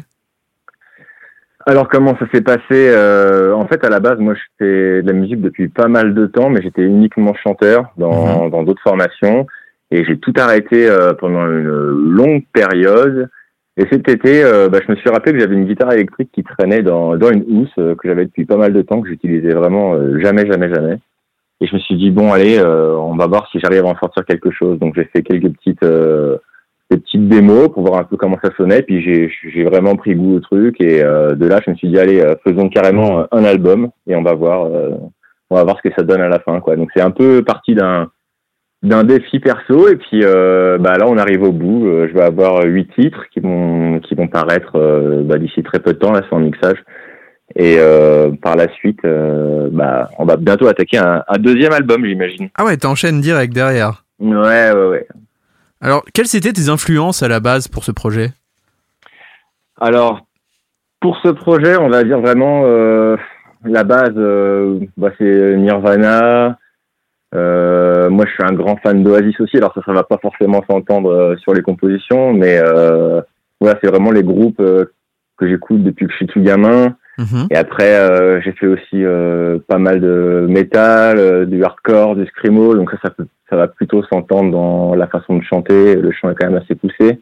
Alors 1.65 1.87
comment 1.87 2.17
ça 2.17 2.25
s'est 2.33 2.41
passé 2.41 2.61
euh, 2.71 3.53
En 3.53 3.65
fait, 3.67 3.85
à 3.85 3.89
la 3.89 4.01
base, 4.01 4.19
moi, 4.19 4.33
je 4.33 4.41
fais 4.59 5.01
de 5.01 5.07
la 5.07 5.13
musique 5.13 5.41
depuis 5.41 5.69
pas 5.69 5.87
mal 5.87 6.13
de 6.13 6.25
temps, 6.25 6.49
mais 6.49 6.61
j'étais 6.61 6.81
uniquement 6.81 7.33
chanteur 7.35 7.85
dans 7.97 8.49
dans 8.49 8.63
d'autres 8.63 8.81
formations, 8.81 9.47
et 9.89 10.03
j'ai 10.03 10.17
tout 10.17 10.33
arrêté 10.37 10.89
euh, 10.89 11.13
pendant 11.13 11.45
une 11.45 11.69
longue 11.69 12.43
période. 12.51 13.29
Et 13.75 13.85
cet 13.91 14.07
été, 14.07 14.43
euh, 14.43 14.69
bah, 14.69 14.79
je 14.85 14.91
me 14.91 14.95
suis 14.97 15.09
rappelé 15.09 15.33
que 15.33 15.39
j'avais 15.39 15.55
une 15.55 15.65
guitare 15.65 15.91
électrique 15.93 16.29
qui 16.31 16.43
traînait 16.43 16.83
dans 16.83 17.17
dans 17.17 17.31
une 17.31 17.43
housse 17.47 17.73
euh, 17.79 17.95
que 17.95 18.07
j'avais 18.07 18.25
depuis 18.25 18.45
pas 18.45 18.57
mal 18.57 18.71
de 18.71 18.81
temps, 18.83 19.01
que 19.01 19.09
j'utilisais 19.09 19.53
vraiment 19.53 19.95
euh, 19.95 20.19
jamais, 20.19 20.45
jamais, 20.45 20.71
jamais. 20.71 20.99
Et 21.59 21.65
je 21.65 21.73
me 21.75 21.79
suis 21.79 21.95
dit 21.95 22.11
bon, 22.11 22.31
allez, 22.31 22.61
on 22.61 23.15
va 23.15 23.25
voir 23.25 23.47
si 23.51 23.59
j'arrive 23.59 23.85
à 23.85 23.89
en 23.89 23.97
sortir 23.97 24.25
quelque 24.25 24.51
chose. 24.51 24.77
Donc 24.79 24.93
j'ai 24.95 25.05
fait 25.05 25.23
quelques 25.23 25.51
petites 25.53 25.83
des 26.91 26.97
petites 26.97 27.29
démos 27.29 27.69
pour 27.69 27.85
voir 27.87 28.01
un 28.01 28.03
peu 28.03 28.17
comment 28.17 28.37
ça 28.43 28.51
sonnait. 28.57 28.81
Puis 28.81 29.01
j'ai 29.01 29.63
vraiment 29.63 29.95
pris 29.95 30.13
goût 30.13 30.35
au 30.35 30.39
truc 30.41 30.81
et 30.81 31.01
de 31.01 31.45
là 31.45 31.61
je 31.65 31.71
me 31.71 31.75
suis 31.75 31.87
dit 31.87 31.97
allez 31.97 32.21
faisons 32.45 32.67
carrément 32.67 33.25
un 33.31 33.43
album 33.45 33.91
et 34.07 34.15
on 34.15 34.23
va 34.23 34.33
voir 34.33 34.69
on 35.49 35.55
va 35.55 35.63
voir 35.63 35.77
ce 35.77 35.87
que 35.87 35.95
ça 35.95 36.03
donne 36.03 36.21
à 36.21 36.27
la 36.27 36.39
fin 36.39 36.59
quoi. 36.59 36.75
Donc 36.75 36.89
c'est 36.93 37.01
un 37.01 37.11
peu 37.11 37.43
parti 37.43 37.75
d'un 37.75 38.09
d'un 38.83 39.03
défi 39.05 39.39
perso 39.39 39.87
et 39.87 39.95
puis 39.95 40.21
euh, 40.23 40.77
bah 40.77 40.97
là 40.97 41.07
on 41.07 41.17
arrive 41.17 41.43
au 41.43 41.51
bout. 41.51 41.87
Euh, 41.87 42.07
je 42.09 42.13
vais 42.13 42.23
avoir 42.23 42.63
huit 42.63 42.89
titres 42.93 43.23
qui 43.33 43.39
vont 43.39 43.99
qui 44.01 44.13
vont 44.13 44.27
paraître 44.27 44.75
euh, 44.75 45.23
bah, 45.23 45.37
d'ici 45.37 45.63
très 45.63 45.79
peu 45.79 45.93
de 45.93 45.97
temps 45.99 46.11
là 46.11 46.21
c'est 46.29 46.35
en 46.35 46.39
mixage. 46.39 46.83
Et 47.55 47.75
euh, 47.77 48.31
par 48.41 48.55
la 48.55 48.67
suite, 48.73 48.99
euh, 49.05 49.69
bah, 49.71 50.09
on 50.17 50.25
va 50.25 50.37
bientôt 50.37 50.67
attaquer 50.67 50.97
un, 50.97 51.23
un 51.27 51.37
deuxième 51.37 51.71
album, 51.71 52.03
j'imagine. 52.03 52.49
Ah 52.55 52.65
ouais, 52.65 52.77
t'enchaînes 52.77 53.21
direct 53.21 53.53
derrière. 53.53 54.05
Ouais, 54.19 54.71
ouais, 54.71 54.87
ouais. 54.87 55.07
Alors, 55.79 56.03
quelles 56.13 56.35
étaient 56.35 56.53
tes 56.53 56.69
influences 56.69 57.21
à 57.21 57.27
la 57.27 57.39
base 57.39 57.67
pour 57.67 57.83
ce 57.83 57.91
projet? 57.91 58.31
Alors, 59.79 60.21
pour 60.99 61.17
ce 61.21 61.27
projet, 61.27 61.77
on 61.77 61.89
va 61.89 62.03
dire 62.03 62.21
vraiment 62.21 62.63
euh, 62.65 63.17
la 63.65 63.83
base, 63.83 64.13
euh, 64.15 64.79
bah, 64.97 65.11
c'est 65.19 65.55
Nirvana. 65.57 66.57
Euh, 67.35 68.09
moi, 68.09 68.25
je 68.25 68.31
suis 68.31 68.43
un 68.43 68.53
grand 68.53 68.77
fan 68.77 69.03
d'Oasis 69.03 69.39
aussi. 69.41 69.57
Alors 69.57 69.73
ça, 69.73 69.81
ça 69.85 69.93
va 69.93 70.03
pas 70.03 70.17
forcément 70.21 70.63
s'entendre 70.69 71.09
euh, 71.11 71.35
sur 71.37 71.53
les 71.53 71.61
compositions, 71.61 72.33
mais 72.33 72.59
euh, 72.59 73.21
voilà, 73.59 73.79
c'est 73.81 73.89
vraiment 73.89 74.11
les 74.11 74.23
groupes 74.23 74.59
euh, 74.59 74.85
que 75.37 75.47
j'écoute 75.47 75.83
depuis 75.83 76.05
que 76.05 76.11
je 76.11 76.17
suis 76.17 76.27
tout 76.27 76.41
gamin. 76.41 76.95
Mhm. 77.17 77.47
Et 77.51 77.55
après, 77.55 77.93
euh, 77.95 78.41
j'ai 78.41 78.51
fait 78.53 78.67
aussi 78.67 79.03
euh, 79.03 79.59
pas 79.67 79.77
mal 79.77 79.99
de 79.99 80.45
métal, 80.49 81.17
euh, 81.19 81.45
du 81.45 81.63
hardcore, 81.63 82.15
du 82.15 82.25
screamo. 82.27 82.75
Donc 82.75 82.89
ça, 82.91 82.97
ça, 83.03 83.09
peut- 83.11 83.27
ça 83.49 83.55
va 83.55 83.67
plutôt 83.67 84.03
s'entendre 84.03 84.51
dans 84.51 84.95
la 84.95 85.07
façon 85.07 85.37
de 85.37 85.43
chanter. 85.43 85.95
Le 85.95 86.11
chant 86.11 86.29
est 86.31 86.35
quand 86.35 86.49
même 86.49 86.61
assez 86.61 86.75
poussé. 86.75 87.19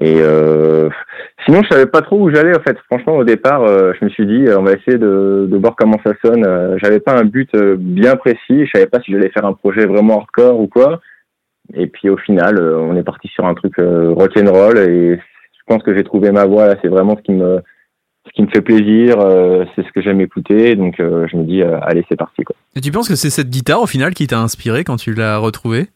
Et 0.00 0.16
euh, 0.20 0.88
sinon, 1.44 1.62
je 1.62 1.68
savais 1.68 1.86
pas 1.86 2.00
trop 2.00 2.18
où 2.18 2.30
j'allais 2.34 2.56
en 2.56 2.62
fait. 2.62 2.76
Franchement, 2.90 3.16
au 3.18 3.24
départ, 3.24 3.62
euh, 3.62 3.92
je 4.00 4.04
me 4.04 4.10
suis 4.10 4.26
dit, 4.26 4.46
euh, 4.46 4.58
on 4.58 4.62
va 4.62 4.72
essayer 4.72 4.98
de, 4.98 5.46
de 5.50 5.56
voir 5.58 5.76
comment 5.76 6.00
ça 6.04 6.12
sonne. 6.24 6.44
Euh, 6.46 6.76
J'avais 6.82 6.98
pas 7.00 7.16
un 7.16 7.24
but 7.24 7.54
bien 7.54 8.16
précis. 8.16 8.64
Je 8.66 8.70
savais 8.74 8.86
pas 8.86 9.00
si 9.00 9.12
j'allais 9.12 9.28
faire 9.30 9.44
un 9.44 9.52
projet 9.52 9.86
vraiment 9.86 10.18
hardcore 10.18 10.58
ou 10.58 10.66
quoi. 10.66 11.00
Et 11.74 11.86
puis 11.86 12.08
au 12.08 12.16
final, 12.16 12.60
on 12.60 12.96
est 12.96 13.04
parti 13.04 13.28
sur 13.28 13.44
un 13.46 13.54
truc 13.54 13.78
euh, 13.78 14.12
rock'n'roll. 14.12 14.78
Et 14.78 15.16
je 15.16 15.60
pense 15.66 15.82
que 15.82 15.94
j'ai 15.94 16.04
trouvé 16.04 16.32
ma 16.32 16.46
voie. 16.46 16.66
Là, 16.66 16.76
c'est 16.82 16.88
vraiment 16.88 17.16
ce 17.16 17.22
qui 17.22 17.32
me 17.32 17.60
ce 18.26 18.30
qui 18.34 18.42
me 18.42 18.48
fait 18.48 18.62
plaisir. 18.62 19.16
c'est 19.74 19.84
ce 19.84 19.92
que 19.92 20.00
j'aime 20.00 20.20
écouter. 20.20 20.74
Donc 20.76 20.94
je 20.98 21.36
me 21.36 21.44
dis, 21.44 21.62
allez, 21.62 22.04
c'est 22.08 22.16
parti 22.16 22.44
quoi. 22.44 22.54
Et 22.76 22.80
tu 22.80 22.90
penses 22.92 23.08
que 23.08 23.16
c'est 23.16 23.30
cette 23.30 23.50
guitare 23.50 23.82
au 23.82 23.86
final 23.86 24.14
qui 24.14 24.26
t'a 24.26 24.38
inspiré 24.38 24.84
quand 24.84 24.96
tu 24.96 25.12
l'as 25.12 25.38
retrouvée? 25.38 25.88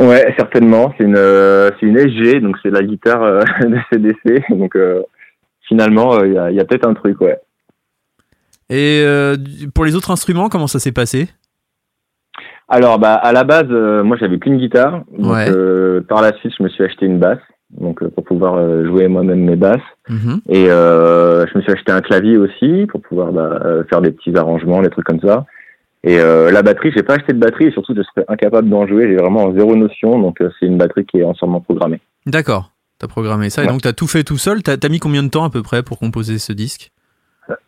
Ouais, 0.00 0.34
certainement. 0.38 0.94
C'est 0.96 1.04
une, 1.04 1.16
euh, 1.16 1.70
c'est 1.78 1.86
une 1.86 1.98
SG, 1.98 2.40
donc 2.40 2.56
c'est 2.62 2.70
la 2.70 2.82
guitare 2.82 3.22
euh, 3.22 3.42
de 3.62 3.76
CDC. 3.92 4.44
Donc 4.50 4.74
euh, 4.74 5.02
finalement, 5.68 6.24
il 6.24 6.32
y 6.32 6.38
a, 6.38 6.50
il 6.50 6.56
y 6.56 6.60
a 6.60 6.64
peut-être 6.64 6.88
un 6.88 6.94
truc, 6.94 7.20
ouais. 7.20 7.38
Et 8.70 9.04
pour 9.74 9.84
les 9.84 9.96
autres 9.96 10.12
instruments, 10.12 10.48
comment 10.48 10.68
ça 10.68 10.78
s'est 10.78 10.92
passé? 10.92 11.28
Alors, 12.68 13.00
bah, 13.00 13.14
à 13.14 13.32
la 13.32 13.42
base, 13.42 13.68
moi, 13.68 14.16
j'avais 14.16 14.38
qu'une 14.38 14.58
guitare. 14.58 15.02
Donc, 15.18 15.32
Ouais. 15.32 15.50
par 16.08 16.22
la 16.22 16.32
suite, 16.34 16.52
je 16.56 16.62
me 16.62 16.68
suis 16.68 16.84
acheté 16.84 17.04
une 17.04 17.18
basse, 17.18 17.40
donc 17.70 18.06
pour 18.10 18.22
pouvoir 18.22 18.84
jouer 18.84 19.08
moi-même 19.08 19.40
mes 19.40 19.56
basses. 19.56 19.80
Mhm. 20.08 20.40
Et 20.48 20.66
je 20.66 21.58
me 21.58 21.62
suis 21.62 21.72
acheté 21.72 21.90
un 21.90 22.00
clavier 22.00 22.36
aussi 22.36 22.86
pour 22.86 23.02
pouvoir 23.02 23.32
bah, 23.32 23.58
faire 23.90 24.00
des 24.02 24.12
petits 24.12 24.36
arrangements, 24.36 24.82
des 24.82 24.90
trucs 24.90 25.06
comme 25.06 25.20
ça. 25.20 25.46
Et 26.02 26.18
euh, 26.18 26.50
la 26.50 26.62
batterie, 26.62 26.92
j'ai 26.96 27.02
pas 27.02 27.14
acheté 27.14 27.32
de 27.34 27.38
batterie 27.38 27.66
et 27.66 27.70
surtout, 27.72 27.94
je 27.94 28.02
serais 28.02 28.24
incapable 28.28 28.68
d'en 28.70 28.86
jouer. 28.86 29.06
J'ai 29.08 29.16
vraiment 29.16 29.52
zéro 29.54 29.76
notion, 29.76 30.18
donc 30.18 30.40
euh, 30.40 30.50
c'est 30.58 30.66
une 30.66 30.78
batterie 30.78 31.04
qui 31.04 31.18
est 31.18 31.24
entièrement 31.24 31.60
programmée. 31.60 32.00
D'accord, 32.26 32.70
t'as 32.98 33.06
programmé 33.06 33.50
ça 33.50 33.62
et 33.62 33.66
Ouais. 33.66 33.72
donc 33.72 33.82
t'as 33.82 33.92
tout 33.92 34.06
fait 34.06 34.22
tout 34.24 34.38
seul. 34.38 34.62
T'as 34.62 34.76
t'as 34.78 34.88
mis 34.88 34.98
combien 34.98 35.22
de 35.22 35.28
temps 35.28 35.44
à 35.44 35.50
peu 35.50 35.62
près 35.62 35.82
pour 35.82 35.98
composer 35.98 36.38
ce 36.38 36.52
disque? 36.54 36.90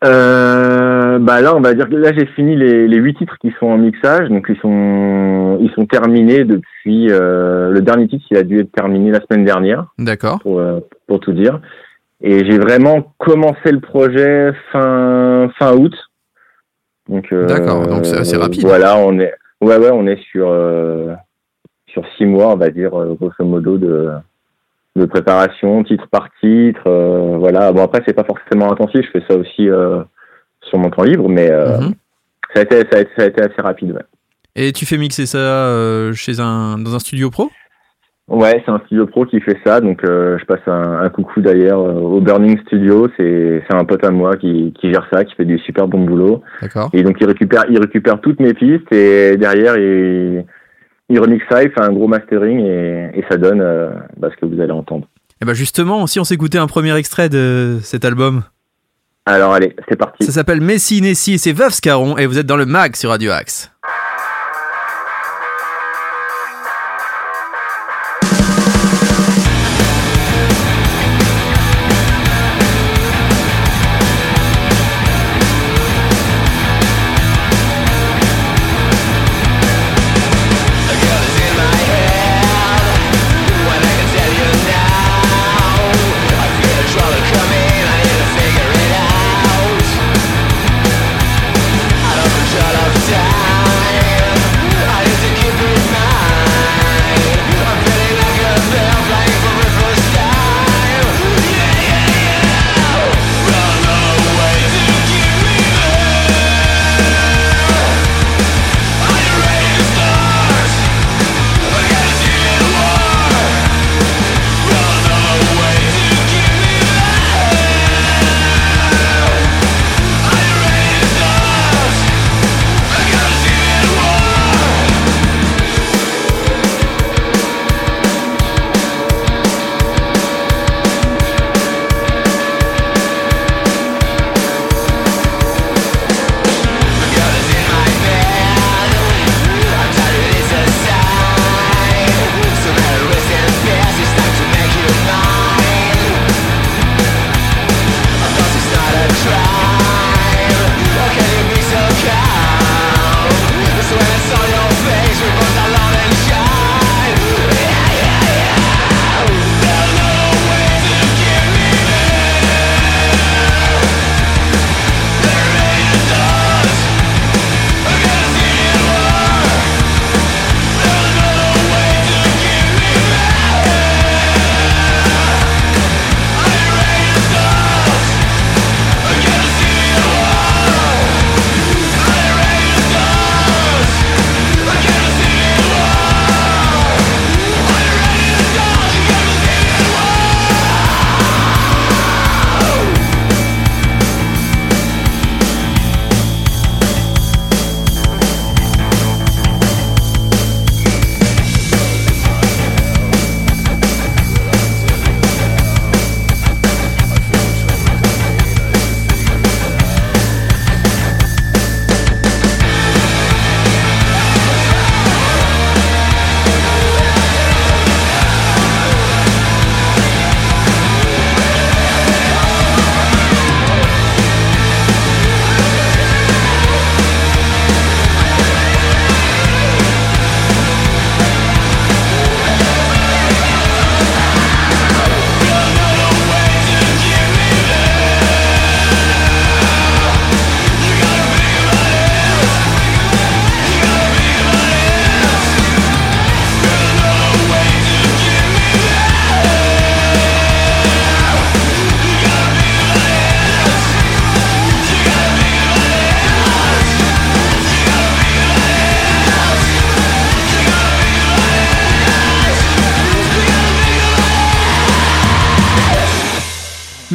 Euh, 0.04 1.18
bah 1.18 1.40
là, 1.40 1.56
on 1.56 1.60
va 1.60 1.74
dire 1.74 1.88
que 1.88 1.94
là, 1.96 2.12
j'ai 2.16 2.26
fini 2.26 2.56
les, 2.56 2.86
les 2.88 2.96
huit 2.98 3.14
titres 3.16 3.36
qui 3.40 3.52
sont 3.58 3.66
en 3.66 3.78
mixage, 3.78 4.28
donc 4.28 4.46
ils 4.48 4.56
sont 4.60 5.58
ils 5.60 5.70
sont 5.74 5.86
terminés 5.86 6.44
depuis 6.44 7.08
euh, 7.10 7.70
le 7.70 7.80
dernier 7.80 8.08
titre, 8.08 8.24
il 8.30 8.36
a 8.36 8.42
dû 8.44 8.60
être 8.60 8.72
terminé 8.72 9.10
la 9.10 9.20
semaine 9.28 9.44
dernière, 9.44 9.86
D'accord. 9.98 10.40
pour 10.40 10.58
euh, 10.60 10.80
pour 11.06 11.20
tout 11.20 11.32
dire. 11.32 11.60
Et 12.20 12.44
j'ai 12.48 12.58
vraiment 12.58 13.12
commencé 13.18 13.72
le 13.72 13.80
projet 13.80 14.52
fin 14.72 15.50
fin 15.58 15.74
août. 15.74 15.94
Donc 17.08 17.32
euh, 17.32 17.46
D'accord, 17.46 17.86
donc 17.86 18.06
c'est 18.06 18.16
assez 18.18 18.36
rapide. 18.36 18.64
Voilà, 18.64 18.96
on 18.98 19.18
est 19.18 19.32
ouais 19.60 19.76
ouais, 19.76 19.90
on 19.92 20.06
est 20.06 20.20
sur 20.30 20.48
euh, 20.50 21.12
sur 21.88 22.04
six 22.16 22.24
mois, 22.26 22.48
on 22.52 22.56
va 22.56 22.70
dire 22.70 22.94
euh, 22.98 23.14
grosso 23.14 23.44
modo 23.44 23.76
de 23.78 24.10
de 24.94 25.04
préparation, 25.06 25.82
titre 25.84 26.06
par 26.10 26.28
titre. 26.40 26.82
euh, 26.86 27.36
voilà. 27.38 27.72
Bon 27.72 27.82
après 27.82 28.02
c'est 28.06 28.14
pas 28.14 28.24
forcément 28.24 28.70
intensif, 28.72 29.04
je 29.06 29.10
fais 29.18 29.24
ça 29.28 29.36
aussi 29.36 29.68
euh, 29.68 30.02
sur 30.62 30.78
mon 30.78 30.90
temps 30.90 31.02
libre, 31.04 31.28
mais 31.28 31.50
euh, 31.50 31.78
Mhm. 31.80 31.94
ça, 32.54 32.60
a 32.60 32.62
été, 32.62 32.76
ça, 32.90 32.98
a 32.98 33.00
été, 33.00 33.10
ça 33.16 33.22
a 33.24 33.26
été 33.26 33.42
assez 33.42 33.62
rapide. 33.62 33.92
Ouais. 33.92 34.02
Et 34.54 34.72
tu 34.72 34.84
fais 34.86 34.98
mixer 34.98 35.26
ça 35.26 35.38
euh, 35.38 36.12
chez 36.12 36.38
un 36.40 36.76
dans 36.78 36.94
un 36.94 36.98
studio 36.98 37.30
pro? 37.30 37.50
Ouais, 38.32 38.62
c'est 38.64 38.72
un 38.72 38.80
studio 38.86 39.06
pro 39.06 39.26
qui 39.26 39.40
fait 39.42 39.58
ça, 39.64 39.82
donc 39.82 40.02
euh, 40.04 40.38
je 40.38 40.44
passe 40.46 40.66
un, 40.66 41.00
un 41.02 41.08
coucou 41.10 41.42
d'ailleurs 41.42 41.80
euh, 41.80 41.92
au 42.00 42.20
Burning 42.22 42.58
Studio. 42.66 43.06
C'est 43.18 43.62
c'est 43.68 43.76
un 43.76 43.84
pote 43.84 44.02
à 44.06 44.10
moi 44.10 44.36
qui, 44.38 44.72
qui 44.80 44.90
gère 44.90 45.06
ça, 45.12 45.22
qui 45.24 45.34
fait 45.34 45.44
du 45.44 45.58
super 45.58 45.86
bon 45.86 46.04
boulot. 46.04 46.42
D'accord. 46.62 46.88
Et 46.94 47.02
donc 47.02 47.18
il 47.20 47.26
récupère 47.26 47.64
il 47.68 47.78
récupère 47.78 48.20
toutes 48.22 48.40
mes 48.40 48.54
pistes 48.54 48.90
et 48.90 49.36
derrière 49.36 49.76
il 49.76 50.46
il 51.10 51.42
ça, 51.50 51.62
il 51.62 51.70
fait 51.70 51.80
un 51.82 51.92
gros 51.92 52.08
mastering 52.08 52.60
et, 52.60 53.10
et 53.14 53.24
ça 53.30 53.36
donne 53.36 53.60
euh, 53.60 53.90
bah, 54.16 54.28
ce 54.34 54.40
que 54.40 54.46
vous 54.46 54.60
allez 54.62 54.72
entendre. 54.72 55.06
Et 55.42 55.44
bah 55.44 55.52
justement, 55.52 56.06
si 56.06 56.18
on 56.18 56.24
s'écoutait 56.24 56.58
un 56.58 56.66
premier 56.66 56.96
extrait 56.96 57.28
de 57.28 57.80
cet 57.82 58.04
album, 58.04 58.44
Alors 59.26 59.52
allez, 59.52 59.76
c'est 59.88 59.96
parti. 59.96 60.24
ça 60.24 60.32
s'appelle 60.32 60.60
Messi 60.60 61.02
Nessi 61.02 61.34
et 61.34 61.38
c'est 61.38 61.52
Veuve 61.52 61.72
Scaron 61.72 62.16
et 62.16 62.26
vous 62.26 62.38
êtes 62.38 62.46
dans 62.46 62.56
le 62.56 62.64
mag 62.66 62.96
sur 62.96 63.10
Radio 63.10 63.32
Axe. 63.32 63.71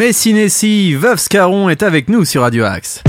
Messi 0.07 0.33
Nessi, 0.33 0.93
Veuve 0.93 1.17
Scaron 1.17 1.67
est 1.67 1.83
avec 1.83 2.07
nous 2.07 2.23
sur 2.23 2.43
Radio 2.43 2.63
Axe. 2.63 3.03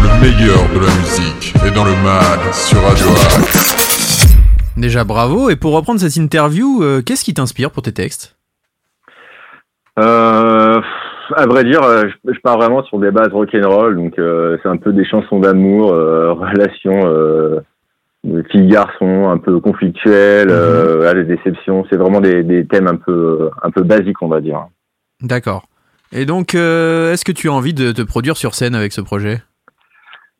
Le 0.00 0.20
meilleur 0.20 0.62
de 0.68 0.78
la 0.78 0.94
musique 1.00 1.52
est 1.66 1.74
dans 1.74 1.84
le 1.84 1.90
mag 2.04 2.38
sur 2.52 2.80
Radio 2.80 3.08
Axe. 3.08 4.36
Déjà 4.76 5.02
bravo, 5.02 5.50
et 5.50 5.56
pour 5.56 5.72
reprendre 5.72 5.98
cette 5.98 6.14
interview, 6.14 6.84
euh, 6.84 7.02
qu'est-ce 7.02 7.24
qui 7.24 7.34
t'inspire 7.34 7.72
pour 7.72 7.82
tes 7.82 7.90
textes? 7.90 8.36
Euh, 9.98 10.80
à 11.34 11.46
vrai 11.46 11.64
dire, 11.64 11.82
euh, 11.82 12.04
je, 12.24 12.38
pars 12.38 12.56
vraiment 12.56 12.84
sur 12.84 13.00
des 13.00 13.10
bases 13.10 13.32
rock'n'roll, 13.32 13.96
donc 13.96 14.16
euh, 14.20 14.58
c'est 14.62 14.68
un 14.68 14.76
peu 14.76 14.92
des 14.92 15.04
chansons 15.04 15.40
d'amour, 15.40 15.92
euh, 15.92 16.32
relations 16.34 17.00
euh, 17.06 17.58
de 18.22 18.44
filles-garçons, 18.48 19.28
un 19.28 19.38
peu 19.38 19.58
conflictuelles, 19.58 20.50
euh, 20.50 20.98
voilà, 20.98 21.14
des 21.14 21.34
déceptions. 21.34 21.84
C'est 21.90 21.96
vraiment 21.96 22.20
des, 22.20 22.44
des 22.44 22.64
thèmes 22.64 22.86
un 22.86 22.94
peu 22.94 23.50
un 23.60 23.72
peu 23.72 23.82
basiques, 23.82 24.22
on 24.22 24.28
va 24.28 24.40
dire. 24.40 24.68
D'accord. 25.20 25.64
Et 26.12 26.26
donc, 26.26 26.54
euh, 26.54 27.12
est-ce 27.12 27.24
que 27.24 27.32
tu 27.32 27.48
as 27.48 27.52
envie 27.52 27.74
de 27.74 27.92
te 27.92 28.02
produire 28.02 28.36
sur 28.36 28.54
scène 28.54 28.74
avec 28.74 28.92
ce 28.92 29.00
projet? 29.00 29.42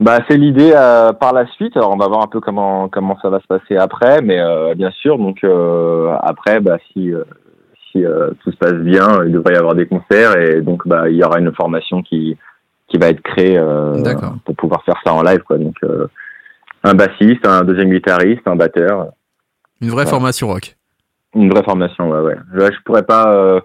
Bah, 0.00 0.18
c'est 0.28 0.36
l'idée 0.36 0.72
euh, 0.74 1.12
par 1.12 1.32
la 1.32 1.46
suite. 1.46 1.76
Alors, 1.76 1.92
on 1.92 1.96
va 1.96 2.08
voir 2.08 2.22
un 2.22 2.26
peu 2.26 2.40
comment 2.40 2.88
comment 2.88 3.18
ça 3.20 3.28
va 3.28 3.38
se 3.40 3.46
passer 3.46 3.76
après, 3.76 4.22
mais 4.22 4.40
euh, 4.40 4.74
bien 4.74 4.90
sûr. 4.90 5.18
Donc 5.18 5.44
après, 6.22 6.60
bah, 6.60 6.78
si 6.92 7.12
si 7.92 8.04
tout 8.42 8.52
se 8.52 8.56
passe 8.56 8.74
bien, 8.74 9.24
il 9.26 9.32
devrait 9.32 9.54
y 9.54 9.56
avoir 9.58 9.74
des 9.74 9.86
concerts 9.86 10.36
et 10.38 10.60
donc 10.62 10.86
bah 10.86 11.08
il 11.10 11.16
y 11.16 11.24
aura 11.24 11.38
une 11.40 11.52
formation 11.54 12.02
qui 12.02 12.36
qui 12.88 12.98
va 12.98 13.08
être 13.08 13.20
créée 13.22 13.60
pour 14.44 14.56
pouvoir 14.56 14.82
faire 14.84 14.94
ça 15.04 15.12
en 15.12 15.22
live, 15.22 15.40
quoi. 15.42 15.58
Donc 15.58 15.76
un 16.82 16.94
bassiste, 16.94 17.46
un 17.46 17.62
deuxième 17.62 17.90
guitariste, 17.90 18.42
un 18.46 18.56
batteur, 18.56 19.08
Une 19.82 19.90
vraie 19.90 20.04
Ouais. 20.04 20.10
formation 20.10 20.48
rock. 20.48 20.76
une 21.34 21.50
vraie 21.50 21.62
formation. 21.64 22.10
Ouais, 22.10 22.20
ouais. 22.20 22.36
Là, 22.54 22.70
je 22.72 22.78
pourrais 22.84 23.02
pas. 23.02 23.60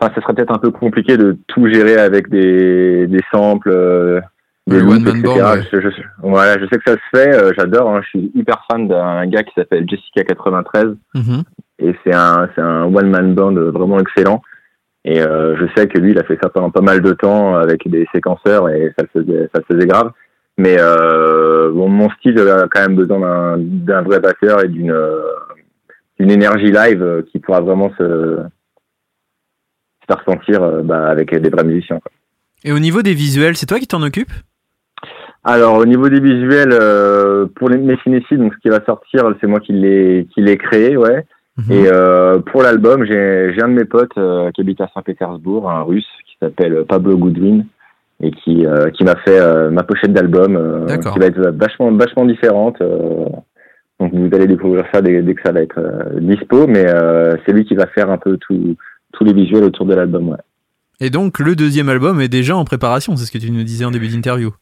Enfin, 0.00 0.12
ça 0.14 0.20
serait 0.22 0.34
peut-être 0.34 0.54
un 0.54 0.58
peu 0.58 0.70
compliqué 0.70 1.16
de 1.16 1.36
tout 1.48 1.66
gérer 1.68 1.96
avec 1.96 2.28
des 2.28 3.06
des 3.06 3.20
samples. 3.32 3.70
euh, 3.72 4.20
des 4.68 4.80
loops, 4.80 4.96
one-man 4.96 5.16
etc. 5.16 5.32
ouais. 5.32 5.62
Je, 5.72 5.80
je- 5.80 6.02
voilà, 6.22 6.58
je 6.60 6.66
sais 6.66 6.78
que 6.78 6.90
ça 6.90 6.92
se 6.96 7.16
fait, 7.16 7.34
euh, 7.34 7.52
j'adore, 7.58 7.88
hein, 7.90 8.00
je 8.02 8.08
suis 8.10 8.30
hyper 8.34 8.62
fan 8.70 8.86
d'un 8.86 9.26
gars 9.26 9.42
qui 9.42 9.54
s'appelle 9.54 9.86
Jessica93, 9.86 10.94
Mhm. 11.14 11.42
et 11.78 11.94
c'est 12.04 12.14
un 12.14 12.48
c'est 12.54 12.60
un 12.60 12.84
one 12.84 13.08
man 13.08 13.34
band 13.34 13.54
vraiment 13.54 13.98
excellent. 13.98 14.42
Et 15.06 15.22
euh, 15.22 15.56
je 15.56 15.64
sais 15.74 15.88
que 15.88 15.96
lui, 15.98 16.10
il 16.10 16.18
a 16.18 16.24
fait 16.24 16.38
ça 16.42 16.50
pendant 16.50 16.70
pas 16.70 16.82
mal 16.82 17.00
de 17.00 17.12
temps 17.14 17.56
avec 17.56 17.88
des 17.88 18.06
séquenceurs 18.12 18.68
et 18.68 18.92
ça 18.98 19.06
le 19.06 19.20
faisait 19.22 19.48
ça 19.54 19.60
le 19.68 19.74
faisait 19.74 19.86
grave. 19.86 20.10
Mais 20.58 20.76
euh, 20.78 21.70
bon, 21.72 21.88
mon 21.88 22.10
style 22.10 22.38
a 22.40 22.66
quand 22.70 22.82
même 22.82 22.96
besoin 22.96 23.20
d'un 23.20 23.56
d'un 23.58 24.02
vrai 24.02 24.20
batteur 24.20 24.62
et 24.62 24.68
d'une 24.68 24.90
euh, 24.90 25.22
d'une 26.20 26.30
énergie 26.30 26.70
live 26.72 27.24
qui 27.32 27.38
pourra 27.38 27.60
vraiment 27.60 27.90
se, 27.96 28.38
se 30.08 30.14
faire 30.14 30.24
sentir 30.24 30.62
euh, 30.62 30.82
bah, 30.82 31.08
avec 31.08 31.34
des 31.34 31.50
vrais 31.50 31.64
musiciens. 31.64 32.00
quoi. 32.00 32.10
Et 32.64 32.72
au 32.72 32.78
niveau 32.78 33.02
des 33.02 33.14
visuels, 33.14 33.56
c'est 33.56 33.66
toi 33.66 33.78
qui 33.78 33.86
t'en 33.86 34.02
occupes? 34.02 34.32
Alors 35.44 35.76
au 35.76 35.86
niveau 35.86 36.08
des 36.08 36.20
visuels, 36.20 36.72
euh, 36.72 37.46
pour 37.54 37.68
les 37.68 37.78
Messinessy, 37.78 38.36
donc 38.36 38.54
ce 38.54 38.58
qui 38.58 38.68
va 38.68 38.84
sortir, 38.84 39.32
c'est 39.40 39.46
moi 39.46 39.60
qui 39.60 39.72
l'ai 39.72 40.26
qui 40.34 40.42
l'ai 40.42 40.58
créé, 40.58 40.96
ouais. 40.96 41.24
Mhm. 41.56 41.72
Et 41.72 41.88
euh, 41.90 42.38
pour 42.40 42.62
l'album, 42.62 43.04
j'ai 43.04 43.62
un 43.62 43.68
de 43.68 43.74
mes 43.74 43.84
potes 43.84 44.16
euh, 44.18 44.50
qui 44.50 44.60
habite 44.60 44.80
à 44.80 44.90
Saint-Pétersbourg, 44.92 45.70
un 45.70 45.82
Russe 45.82 46.06
qui 46.26 46.36
s'appelle 46.40 46.84
Pablo 46.86 47.16
Goodwin 47.16 47.64
et 48.20 48.32
qui 48.32 48.66
qui 48.94 49.04
m'a 49.04 49.14
fait 49.24 49.70
ma 49.70 49.84
pochette 49.84 50.12
d'album, 50.12 50.86
qui 50.88 51.18
va 51.18 51.26
être 51.26 51.50
vachement 51.56 51.92
vachement 51.92 52.24
différente. 52.24 52.80
donc 52.80 54.12
vous 54.12 54.28
allez 54.34 54.48
découvrir 54.48 54.84
ça 54.92 55.00
dès, 55.00 55.22
dès 55.22 55.34
que 55.34 55.42
ça 55.44 55.52
va 55.52 55.60
être 55.60 55.80
dispo, 56.20 56.66
mais 56.66 56.84
c'est 57.46 57.52
lui 57.52 57.64
qui 57.64 57.76
va 57.76 57.86
faire 57.86 58.10
un 58.10 58.18
peu 58.18 58.36
tout 58.36 58.76
tous 59.12 59.24
les 59.24 59.32
visuels 59.32 59.64
autour 59.64 59.86
de 59.86 59.94
l'album. 59.94 60.28
Ouais. 60.30 60.36
Et 61.00 61.10
donc 61.10 61.38
le 61.38 61.54
deuxième 61.54 61.88
album 61.88 62.20
est 62.20 62.28
déjà 62.28 62.56
en 62.56 62.64
préparation, 62.64 63.16
c'est 63.16 63.24
ce 63.24 63.32
que 63.32 63.38
tu 63.38 63.50
nous 63.50 63.62
disais 63.62 63.84
en 63.84 63.90
début 63.90 64.08
d'interview. 64.08 64.52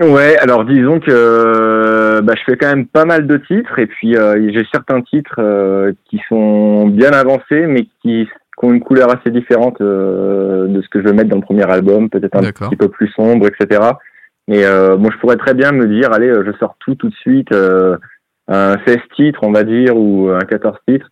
Ouais, 0.00 0.36
alors 0.38 0.64
disons 0.64 1.00
que 1.00 2.20
bah, 2.20 2.34
je 2.36 2.42
fais 2.44 2.56
quand 2.56 2.68
même 2.68 2.86
pas 2.86 3.04
mal 3.04 3.26
de 3.26 3.36
titres 3.36 3.80
et 3.80 3.86
puis 3.86 4.16
euh, 4.16 4.48
j'ai 4.52 4.64
certains 4.70 5.02
titres 5.02 5.40
euh, 5.40 5.92
qui 6.08 6.20
sont 6.28 6.86
bien 6.86 7.10
avancés 7.10 7.66
mais 7.66 7.82
qui, 8.00 8.28
qui 8.28 8.64
ont 8.64 8.72
une 8.72 8.80
couleur 8.80 9.08
assez 9.10 9.30
différente 9.32 9.80
euh, 9.80 10.68
de 10.68 10.80
ce 10.82 10.88
que 10.88 11.00
je 11.00 11.04
vais 11.04 11.12
mettre 11.12 11.30
dans 11.30 11.36
le 11.36 11.42
premier 11.42 11.68
album, 11.68 12.08
peut-être 12.10 12.36
un 12.36 12.42
petit 12.42 12.76
peu 12.76 12.88
plus 12.88 13.08
sombre, 13.08 13.48
etc. 13.48 13.80
Mais 14.46 14.62
bon, 14.96 15.10
je 15.10 15.18
pourrais 15.18 15.36
très 15.36 15.52
bien 15.52 15.72
me 15.72 15.86
dire, 15.86 16.10
allez, 16.10 16.32
je 16.32 16.52
sors 16.58 16.74
tout 16.78 16.94
tout 16.94 17.10
de 17.10 17.14
suite, 17.16 17.52
un 17.52 18.76
16 18.86 18.96
titres, 19.14 19.40
on 19.42 19.52
va 19.52 19.62
dire, 19.62 19.94
ou 19.94 20.30
un 20.30 20.38
14 20.38 20.78
titres. 20.88 21.10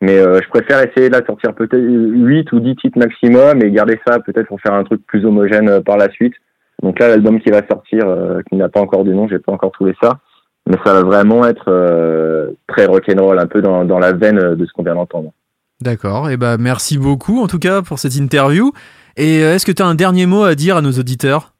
Mais 0.00 0.18
euh, 0.18 0.40
je 0.42 0.48
préfère 0.48 0.78
essayer 0.78 1.08
de 1.08 1.14
la 1.14 1.26
sortir 1.26 1.54
peut-être 1.54 1.82
8 1.82 2.52
ou 2.52 2.60
10 2.60 2.76
titres 2.76 2.98
maximum 2.98 3.62
et 3.62 3.70
garder 3.70 3.98
ça 4.06 4.20
peut-être 4.20 4.46
pour 4.46 4.60
faire 4.60 4.74
un 4.74 4.84
truc 4.84 5.04
plus 5.06 5.24
homogène 5.24 5.68
euh, 5.68 5.80
par 5.80 5.96
la 5.96 6.08
suite. 6.10 6.34
Donc 6.82 7.00
là, 7.00 7.08
l'album 7.08 7.40
qui 7.40 7.50
va 7.50 7.66
sortir, 7.68 8.06
euh, 8.06 8.40
qui 8.48 8.56
n'a 8.56 8.68
pas 8.68 8.80
encore 8.80 9.04
de 9.04 9.12
nom, 9.12 9.26
j'ai 9.26 9.40
pas 9.40 9.50
encore 9.50 9.72
trouvé 9.72 9.96
ça, 10.00 10.20
mais 10.68 10.76
ça 10.84 10.92
va 10.92 11.02
vraiment 11.02 11.44
être 11.44 12.54
très 12.68 12.86
rock'n'roll, 12.86 13.40
un 13.40 13.46
peu 13.46 13.60
dans, 13.60 13.84
dans 13.84 13.98
la 13.98 14.12
veine 14.12 14.54
de 14.54 14.64
ce 14.64 14.72
qu'on 14.72 14.84
vient 14.84 14.94
d'entendre. 14.94 15.32
D'accord, 15.80 16.30
et 16.30 16.36
bah 16.36 16.56
merci 16.58 16.98
beaucoup 16.98 17.40
en 17.40 17.46
tout 17.46 17.58
cas 17.58 17.82
pour 17.82 17.98
cette 17.98 18.14
interview. 18.14 18.72
Et 19.16 19.40
est-ce 19.40 19.66
que 19.66 19.72
tu 19.72 19.82
as 19.82 19.86
un 19.86 19.96
dernier 19.96 20.26
mot 20.26 20.44
à 20.44 20.54
dire 20.54 20.76
à 20.76 20.82
nos 20.82 20.92
auditeurs? 20.92 21.52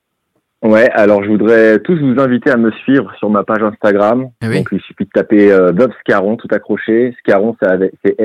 Ouais, 0.63 0.91
alors 0.91 1.23
je 1.23 1.29
voudrais 1.29 1.79
tous 1.79 1.97
vous 2.01 2.21
inviter 2.21 2.51
à 2.51 2.57
me 2.57 2.73
suivre 2.73 3.13
sur 3.19 3.31
ma 3.31 3.45
page 3.45 3.63
Instagram. 3.63 4.29
Ah 4.43 4.47
oui. 4.49 4.59
Donc 4.59 4.69
il 4.73 4.81
suffit 4.81 5.05
de 5.05 5.11
taper 5.15 5.53
euh, 5.53 5.71
Bob 5.73 5.93
Scaron, 6.01 6.37
tout 6.37 6.49
accroché. 6.51 7.15
Scaron, 7.21 7.57
c'est 7.63 7.69
avec- 7.69 7.93
c'est 8.05 8.17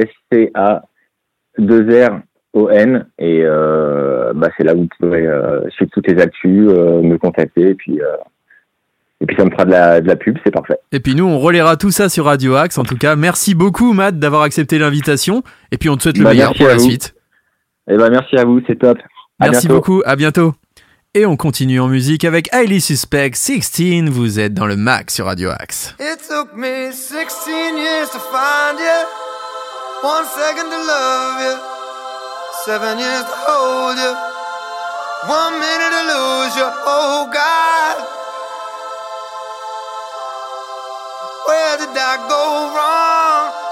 S-C-A-2-R-O-N. 1.60 3.06
Et 3.20 3.42
euh, 3.44 4.34
bah, 4.34 4.50
c'est 4.58 4.64
là 4.64 4.74
où 4.76 4.82
vous 4.82 4.88
pourrez 5.00 5.26
euh, 5.28 5.70
suivre 5.72 5.92
toutes 5.94 6.08
les 6.08 6.22
actus, 6.22 6.70
euh, 6.72 7.02
me 7.02 7.18
contacter. 7.18 7.70
Et 7.70 7.76
puis, 7.76 8.02
euh, 8.02 8.06
et 9.22 9.26
puis 9.26 9.36
ça 9.38 9.46
me 9.46 9.52
fera 9.52 9.66
de 9.66 9.72
la, 9.72 10.02
de 10.02 10.08
la 10.08 10.16
pub, 10.16 10.38
c'est 10.44 10.52
parfait. 10.52 10.78
Et 10.92 11.00
puis 11.00 11.16
nous 11.16 11.26
on 11.26 11.40
relaiera 11.40 11.78
tout 11.78 11.92
ça 11.92 12.10
sur 12.10 12.26
Radio 12.26 12.56
Axe. 12.56 12.78
En 12.78 12.84
tout 12.84 12.98
cas, 12.98 13.16
merci 13.16 13.56
beaucoup 13.56 13.94
Matt 13.94 14.20
d'avoir 14.20 14.42
accepté 14.42 14.80
l'invitation. 14.80 15.44
Et 15.72 15.78
puis 15.78 15.90
on 15.90 15.96
te 15.98 16.04
souhaite 16.04 16.18
le 16.18 16.24
Bah, 16.26 16.32
meilleur 16.32 16.54
pour 16.54 16.68
la 16.68 16.74
vous. 16.76 16.80
suite. 16.82 17.16
Et 17.90 17.96
ben 17.98 18.10
merci 18.10 18.36
à 18.38 18.44
vous, 18.46 18.62
c'est 18.68 18.78
top. 18.80 18.98
À 19.40 19.50
Merci 19.50 19.68
bientôt. 19.68 19.80
beaucoup, 19.82 20.02
à 20.06 20.16
bientôt. 20.16 20.54
Et 21.16 21.28
on 21.28 21.38
continue 21.38 21.80
en 21.80 21.90
musique 21.90 22.26
avec 22.26 22.52
Highly 22.52 22.82
Suspect 22.82 23.34
16. 23.36 24.10
Vous 24.10 24.40
êtes 24.40 24.56
dans 24.56 24.66
le 24.66 24.76
Max 24.76 25.14
sur 25.14 25.28
Radio 25.28 25.52
Axe. 25.52 25.94
It 26.00 26.18
took 26.28 26.56
me 26.56 26.92
16 26.92 27.78
years 27.78 28.10
to 28.10 28.18
find 28.18 28.80
you, 28.80 29.06
one 30.02 30.26
second 30.26 30.72
to 30.72 30.78
love 30.88 31.40
you, 31.40 31.56
seven 32.66 32.98
years 32.98 33.26
to 33.26 33.36
hold 33.46 33.96
you, 33.96 34.16
one 35.30 35.54
minute 35.60 35.92
to 35.92 36.04
lose 36.10 36.56
you. 36.56 36.66
Oh 36.88 37.30
God, 37.32 38.04
where 41.46 41.78
did 41.78 41.96
I 41.96 42.18
go 42.28 42.74
wrong? 42.76 43.63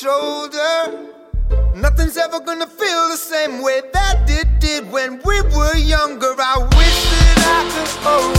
Older. 0.00 1.12
Nothing's 1.74 2.16
ever 2.16 2.40
gonna 2.40 2.66
feel 2.66 3.08
the 3.08 3.16
same 3.16 3.60
way 3.62 3.82
that 3.92 4.24
it 4.28 4.48
did 4.58 4.90
when 4.90 5.20
we 5.24 5.42
were 5.42 5.76
younger. 5.76 6.34
I 6.38 6.58
wish 6.78 6.98
that 7.12 7.38
I 7.56 7.60
could 7.72 7.92
hold 8.04 8.31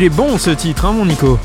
Il 0.00 0.04
est 0.04 0.10
bon 0.10 0.38
ce 0.38 0.50
titre, 0.50 0.84
hein, 0.84 0.92
mon 0.92 1.04
Nico 1.04 1.40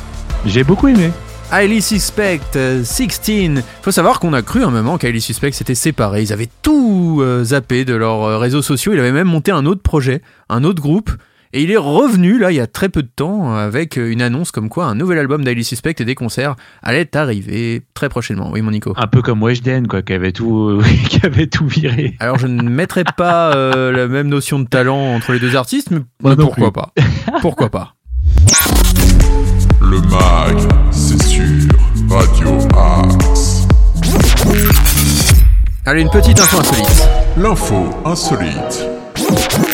J'ai 0.45 0.63
beaucoup 0.63 0.87
aimé. 0.87 1.09
Highly 1.51 1.81
Suspect, 1.81 2.39
euh, 2.55 2.83
16. 2.83 3.63
Faut 3.81 3.89
savoir 3.89 4.19
qu'on 4.19 4.31
a 4.33 4.43
cru 4.43 4.63
un 4.63 4.69
moment 4.69 4.99
qu'Highly 4.99 5.21
Suspect 5.21 5.53
s'était 5.53 5.73
séparé. 5.73 6.21
Ils 6.21 6.31
avaient 6.31 6.49
tout 6.61 7.17
euh, 7.21 7.43
zappé 7.45 7.83
de 7.83 7.95
leurs 7.95 8.21
euh, 8.21 8.37
réseaux 8.37 8.61
sociaux. 8.61 8.93
Il 8.93 8.99
avait 8.99 9.11
même 9.11 9.27
monté 9.27 9.49
un 9.49 9.65
autre 9.65 9.81
projet, 9.81 10.21
un 10.49 10.63
autre 10.65 10.83
groupe. 10.83 11.09
Et 11.55 11.63
il 11.63 11.71
est 11.71 11.77
revenu 11.77 12.37
là 12.37 12.51
il 12.51 12.55
y 12.55 12.59
a 12.59 12.67
très 12.67 12.89
peu 12.89 13.01
de 13.01 13.09
temps 13.15 13.55
avec 13.55 13.97
euh, 13.97 14.11
une 14.11 14.21
annonce 14.21 14.51
comme 14.51 14.69
quoi 14.69 14.85
un 14.85 14.93
nouvel 14.93 15.17
album 15.17 15.43
d'Highly 15.43 15.63
Suspect 15.63 15.95
et 15.97 16.05
des 16.05 16.15
concerts 16.15 16.55
allait 16.83 17.15
arriver 17.15 17.81
très 17.95 18.07
prochainement. 18.09 18.51
Oui 18.51 18.61
mon 18.61 18.69
Nico. 18.69 18.93
Un 18.97 19.07
peu 19.07 19.23
comme 19.23 19.41
Weshden, 19.41 19.87
quoi, 19.87 20.03
qui 20.03 20.13
avait 20.13 20.31
tout, 20.31 20.79
qui 21.09 21.25
avait 21.25 21.47
tout 21.47 21.67
viré. 21.67 22.15
Alors 22.19 22.37
je 22.37 22.45
ne 22.45 22.61
mettrai 22.61 23.03
pas 23.03 23.55
euh, 23.55 23.91
la 23.91 24.07
même 24.07 24.27
notion 24.27 24.59
de 24.59 24.67
talent 24.67 25.15
entre 25.15 25.33
les 25.33 25.39
deux 25.39 25.55
artistes, 25.55 25.89
mais 25.89 26.01
Moi 26.21 26.35
pourquoi 26.35 26.71
pas? 26.71 26.93
Pourquoi 27.41 27.69
pas? 27.69 27.95
Le 29.81 29.99
mag, 30.01 30.57
c'est 30.91 31.21
sur 31.23 31.43
Radio 32.09 32.57
Axe. 32.77 33.67
Allez 35.85 36.01
une 36.01 36.09
petite 36.09 36.39
info 36.39 36.59
insolite. 36.59 37.09
L'info 37.37 37.89
insolite. 38.05 39.72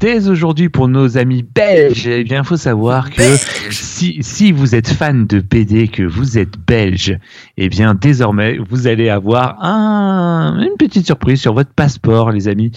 Dès 0.00 0.30
aujourd'hui, 0.30 0.70
pour 0.70 0.88
nos 0.88 1.18
amis 1.18 1.42
belges, 1.42 2.06
eh 2.06 2.24
bien, 2.24 2.42
faut 2.42 2.56
savoir 2.56 3.10
que 3.10 3.22
si, 3.70 4.16
si 4.22 4.50
vous 4.50 4.74
êtes 4.74 4.88
fan 4.88 5.26
de 5.26 5.40
BD, 5.40 5.88
que 5.88 6.02
vous 6.02 6.38
êtes 6.38 6.54
belge, 6.66 7.18
eh 7.58 7.68
bien, 7.68 7.94
désormais, 7.94 8.56
vous 8.56 8.86
allez 8.86 9.10
avoir 9.10 9.62
un, 9.62 10.58
une 10.58 10.78
petite 10.78 11.04
surprise 11.04 11.42
sur 11.42 11.52
votre 11.52 11.74
passeport, 11.74 12.30
les 12.30 12.48
amis. 12.48 12.70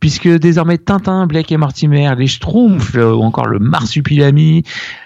Puisque 0.00 0.26
désormais, 0.26 0.78
Tintin, 0.78 1.26
Blake 1.26 1.52
et 1.52 1.58
Mortimer, 1.58 2.14
les 2.16 2.26
Schtroumpfs, 2.26 2.96
euh, 2.96 3.12
ou 3.12 3.24
encore 3.24 3.46
le 3.46 3.58
Marsupilami, 3.58 4.62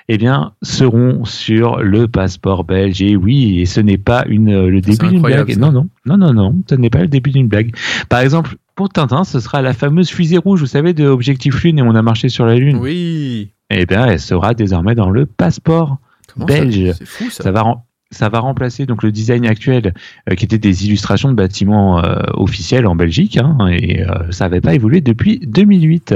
eh 0.08 0.16
bien, 0.16 0.52
seront 0.62 1.24
sur 1.24 1.82
le 1.82 2.06
passeport 2.06 2.62
belge. 2.62 3.02
Et 3.02 3.16
oui, 3.16 3.60
et 3.60 3.66
ce 3.66 3.80
n'est 3.80 3.98
pas 3.98 4.24
une, 4.28 4.54
euh, 4.54 4.70
le 4.70 4.80
début 4.80 5.08
d'une 5.08 5.22
blague. 5.22 5.58
Non, 5.58 5.72
non, 5.72 5.88
non, 6.06 6.18
non, 6.18 6.32
non, 6.32 6.54
ce 6.70 6.76
n'est 6.76 6.90
pas 6.90 7.00
le 7.00 7.08
début 7.08 7.30
d'une 7.30 7.48
blague. 7.48 7.74
Par 8.08 8.20
exemple, 8.20 8.58
pour 8.74 8.88
Tintin, 8.88 9.24
ce 9.24 9.40
sera 9.40 9.62
la 9.62 9.72
fameuse 9.72 10.10
fusée 10.10 10.38
rouge, 10.38 10.60
vous 10.60 10.66
savez, 10.66 10.94
de 10.94 11.06
Objectif 11.06 11.62
Lune 11.62 11.78
et 11.78 11.82
on 11.82 11.94
a 11.94 12.02
marché 12.02 12.28
sur 12.28 12.46
la 12.46 12.56
Lune. 12.56 12.76
Oui. 12.76 13.52
Eh 13.70 13.86
bien, 13.86 14.06
elle 14.06 14.20
sera 14.20 14.54
désormais 14.54 14.94
dans 14.94 15.10
le 15.10 15.26
passeport. 15.26 15.98
Comment 16.32 16.46
Belge. 16.46 16.92
ça 16.92 17.04
fou 17.04 17.30
ça. 17.30 17.44
Ça 17.44 17.52
va, 17.52 17.64
ça 18.10 18.28
va 18.28 18.38
remplacer 18.38 18.86
donc 18.86 19.02
le 19.02 19.12
design 19.12 19.46
actuel 19.46 19.94
euh, 20.30 20.34
qui 20.34 20.44
était 20.44 20.58
des 20.58 20.86
illustrations 20.86 21.28
de 21.28 21.34
bâtiments 21.34 22.04
euh, 22.04 22.20
officiels 22.34 22.86
en 22.86 22.94
Belgique 22.94 23.36
hein, 23.36 23.58
et 23.70 24.02
euh, 24.02 24.30
ça 24.30 24.44
n'avait 24.44 24.60
pas 24.60 24.74
évolué 24.74 25.00
depuis 25.00 25.40
2008. 25.40 26.14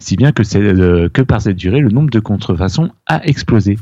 Si 0.00 0.16
bien 0.16 0.32
que, 0.32 0.42
euh, 0.56 1.08
que 1.08 1.22
par 1.22 1.40
cette 1.40 1.56
durée, 1.56 1.80
le 1.80 1.90
nombre 1.90 2.10
de 2.10 2.20
contrefaçons 2.20 2.90
a 3.06 3.24
explosé. 3.26 3.78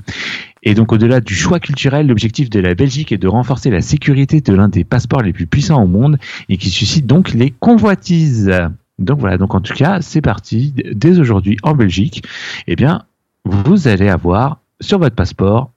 Et 0.62 0.74
donc 0.74 0.92
au-delà 0.92 1.20
du 1.20 1.34
choix 1.34 1.60
culturel, 1.60 2.06
l'objectif 2.06 2.50
de 2.50 2.60
la 2.60 2.74
Belgique 2.74 3.12
est 3.12 3.18
de 3.18 3.28
renforcer 3.28 3.70
la 3.70 3.80
sécurité 3.80 4.40
de 4.40 4.54
l'un 4.54 4.68
des 4.68 4.84
passeports 4.84 5.22
les 5.22 5.32
plus 5.32 5.46
puissants 5.46 5.82
au 5.82 5.86
monde 5.86 6.18
et 6.48 6.56
qui 6.56 6.70
suscite 6.70 7.06
donc 7.06 7.32
les 7.32 7.50
convoitises. 7.50 8.52
Donc 8.98 9.18
voilà, 9.18 9.38
donc 9.38 9.54
en 9.54 9.60
tout 9.60 9.74
cas, 9.74 10.00
c'est 10.00 10.22
parti. 10.22 10.72
Dès 10.92 11.18
aujourd'hui 11.18 11.56
en 11.62 11.74
Belgique, 11.74 12.24
eh 12.66 12.76
bien, 12.76 13.02
vous 13.44 13.88
allez 13.88 14.08
avoir 14.08 14.60
sur 14.80 14.98
votre 14.98 15.16
passeport 15.16 15.73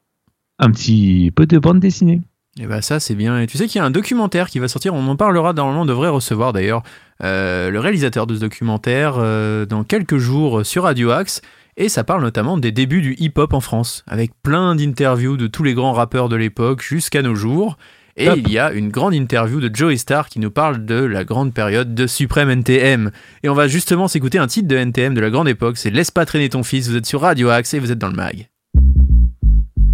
un 0.59 0.71
petit 0.71 1.31
peu 1.35 1.45
de 1.45 1.59
bande 1.59 1.79
dessinée. 1.79 2.21
Et 2.59 2.65
bah 2.65 2.81
ça 2.81 2.99
c'est 2.99 3.15
bien. 3.15 3.39
Et 3.39 3.47
tu 3.47 3.57
sais 3.57 3.67
qu'il 3.67 3.79
y 3.79 3.81
a 3.81 3.85
un 3.85 3.91
documentaire 3.91 4.49
qui 4.49 4.59
va 4.59 4.67
sortir, 4.67 4.93
on 4.93 5.07
en 5.07 5.15
parlera 5.15 5.53
normalement, 5.53 5.83
on 5.83 5.85
devrait 5.85 6.09
recevoir 6.09 6.53
d'ailleurs 6.53 6.81
euh, 7.23 7.69
le 7.69 7.79
réalisateur 7.79 8.25
de 8.25 8.35
ce 8.35 8.39
documentaire 8.39 9.15
euh, 9.17 9.65
dans 9.65 9.83
quelques 9.83 10.17
jours 10.17 10.65
sur 10.65 10.83
Radio 10.83 11.11
Axe. 11.11 11.41
Et 11.79 11.89
ça 11.89 12.03
parle 12.03 12.23
notamment 12.23 12.57
des 12.57 12.71
débuts 12.71 13.01
du 13.01 13.15
hip-hop 13.19 13.53
en 13.53 13.59
France, 13.59 14.03
avec 14.07 14.31
plein 14.41 14.75
d'interviews 14.75 15.37
de 15.37 15.45
tous 15.45 15.61
les 15.61 15.75
grands 15.75 15.93
rappeurs 15.93 16.27
de 16.27 16.35
l'époque 16.35 16.81
jusqu'à 16.81 17.21
nos 17.21 17.35
jours. 17.35 17.77
Et 18.19 18.25
Top. 18.25 18.39
il 18.39 18.51
y 18.51 18.57
a 18.57 18.71
une 18.71 18.89
grande 18.89 19.13
interview 19.13 19.59
de 19.59 19.69
Joey 19.71 19.97
Star 19.97 20.27
qui 20.27 20.39
nous 20.39 20.49
parle 20.49 20.85
de 20.85 20.95
la 20.95 21.23
grande 21.23 21.53
période 21.53 21.93
de 21.93 22.07
Suprême 22.07 22.49
NTM. 22.49 23.11
Et 23.43 23.49
on 23.49 23.53
va 23.53 23.67
justement 23.67 24.07
s'écouter 24.07 24.39
un 24.39 24.47
titre 24.47 24.67
de 24.67 24.75
NTM 24.75 25.13
de 25.13 25.21
la 25.21 25.29
grande 25.29 25.47
époque, 25.47 25.77
c'est 25.77 25.91
Laisse 25.91 26.09
pas 26.09 26.25
traîner 26.25 26.49
ton 26.49 26.63
fils, 26.63 26.89
vous 26.89 26.95
êtes 26.95 27.05
sur 27.05 27.21
Radio 27.21 27.49
Axe 27.49 27.75
et 27.75 27.79
vous 27.79 27.91
êtes 27.91 27.99
dans 27.99 28.09
le 28.09 28.15
mag. 28.15 28.47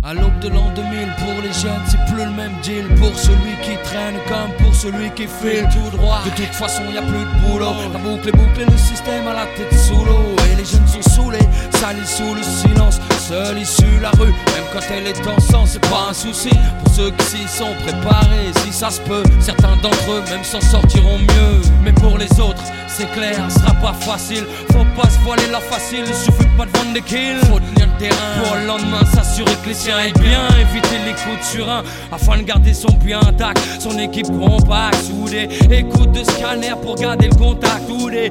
À 0.05 0.13
l'aube 0.13 0.37
de 0.39 0.49
l'an 0.49 0.69
2000, 0.75 1.07
pour 1.17 1.41
les 1.41 1.53
jeunes, 1.53 1.81
c'est 1.87 2.13
plus 2.13 2.25
le 2.25 2.31
même 2.31 2.51
deal. 2.61 2.83
Pour 2.99 3.17
celui 3.17 3.55
qui 3.63 3.77
traîne 3.85 4.15
comme 4.27 4.51
pour 4.61 4.75
celui 4.75 5.09
qui 5.11 5.27
file 5.27 5.65
tout 5.71 5.95
droit. 5.95 6.19
De 6.25 6.29
toute 6.31 6.53
façon, 6.53 6.83
y 6.93 6.97
a 6.97 7.01
plus 7.01 7.19
de 7.19 7.47
boulot. 7.47 7.71
La 7.93 7.99
boucle 7.99 8.27
est 8.27 8.31
bouclée, 8.33 8.65
le 8.65 8.77
système 8.77 9.25
à 9.29 9.33
la 9.33 9.45
tête 9.55 9.73
sous 9.79 10.03
l'eau. 10.03 10.35
Et 10.51 10.57
les 10.57 10.65
jeunes 10.65 10.87
sont 10.87 11.09
saoulés, 11.09 11.47
salis 11.79 12.05
sous 12.05 12.35
le 12.35 12.43
silence. 12.43 12.99
Seule 13.27 13.59
issue 13.59 14.01
la 14.01 14.09
rue, 14.11 14.27
même 14.27 14.65
quand 14.73 14.81
elle 14.91 15.07
est 15.07 15.27
en 15.27 15.39
sang, 15.39 15.63
c'est 15.65 15.79
pas 15.89 16.07
un 16.09 16.13
souci. 16.13 16.49
Pour 16.83 16.93
ceux 16.93 17.09
qui 17.11 17.25
s'y 17.25 17.47
sont 17.47 17.73
préparés, 17.85 18.51
si 18.65 18.73
ça 18.73 18.89
se 18.89 18.99
peut, 18.99 19.23
certains 19.39 19.77
d'entre 19.81 20.11
eux 20.11 20.23
même 20.29 20.43
s'en 20.43 20.59
sortiront 20.59 21.17
mieux. 21.19 21.61
Mais 21.85 21.93
pour 21.93 22.17
les 22.17 22.29
autres, 22.41 22.61
c'est 22.89 23.09
clair, 23.13 23.37
ce 23.47 23.59
sera 23.59 23.73
pas 23.75 23.93
facile. 23.93 24.43
Faut 24.73 24.85
pas 25.01 25.09
se 25.09 25.19
voiler 25.19 25.47
la 25.53 25.61
facile, 25.61 26.03
il 26.05 26.13
suffit 26.13 26.49
pas 26.57 26.65
de 26.65 26.77
vendre 26.77 26.93
des 26.93 27.01
kills. 27.01 27.39
Faut 27.49 27.59
tenir 27.59 27.87
le 27.93 27.97
terrain 27.97 28.43
pour 28.43 28.55
le 28.57 28.67
lendemain 28.67 29.05
s'assurer 29.05 29.55
que 29.63 29.69
les 29.69 29.73
siens 29.73 29.99
aient 29.99 30.19
bien. 30.19 30.45
Éviter 30.59 30.97
les 31.05 31.13
coups 31.13 31.39
de 31.39 31.45
surin 31.45 31.81
afin 32.11 32.37
de 32.37 32.43
garder 32.43 32.73
son 32.73 32.91
puits 32.91 33.13
intact. 33.13 33.61
Son 33.79 33.97
équipe 33.99 34.27
compacte, 34.37 35.01
soudée. 35.01 35.47
Écoute 35.71 36.11
de 36.11 36.25
scanner 36.25 36.73
pour 36.81 36.95
garder 36.95 37.29
le 37.29 37.35
contact. 37.35 37.89
Ou 37.89 38.09
des 38.09 38.29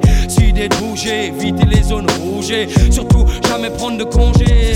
de 0.69 0.75
bouger, 0.75 1.27
éviter 1.27 1.65
les 1.65 1.81
zones 1.81 2.09
rouges. 2.21 2.53
Surtout, 2.91 3.25
jamais 3.49 3.71
prendre 3.71 3.97
de 3.97 4.03
congé. 4.03 4.75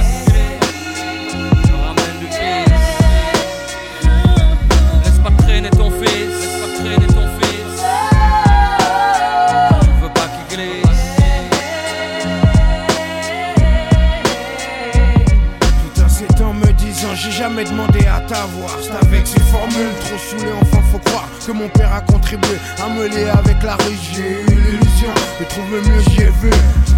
jamais 17.61 17.71
demandé 17.71 17.99
à 18.07 18.19
t'avoir 18.21 18.77
C'est 18.81 19.07
avec 19.07 19.27
ces 19.27 19.39
formules 19.39 19.93
trop 19.99 20.17
saoulées 20.17 20.51
enfin 20.61 20.81
faut 20.91 20.99
croire 20.99 21.27
que 21.45 21.51
mon 21.51 21.67
père 21.69 21.93
a 21.93 22.01
contribué 22.01 22.57
à 22.83 22.89
me 22.89 23.07
lier 23.07 23.29
avec 23.29 23.61
la 23.63 23.75
rue 23.75 23.97
J'ai 24.13 24.41
eu 24.43 24.55
l'illusion 24.55 25.13
de 25.39 25.45
trouver 25.45 25.81
mieux 25.81 26.01
j'y 26.09 26.21
ai 26.21 26.29
vu. 26.41 26.51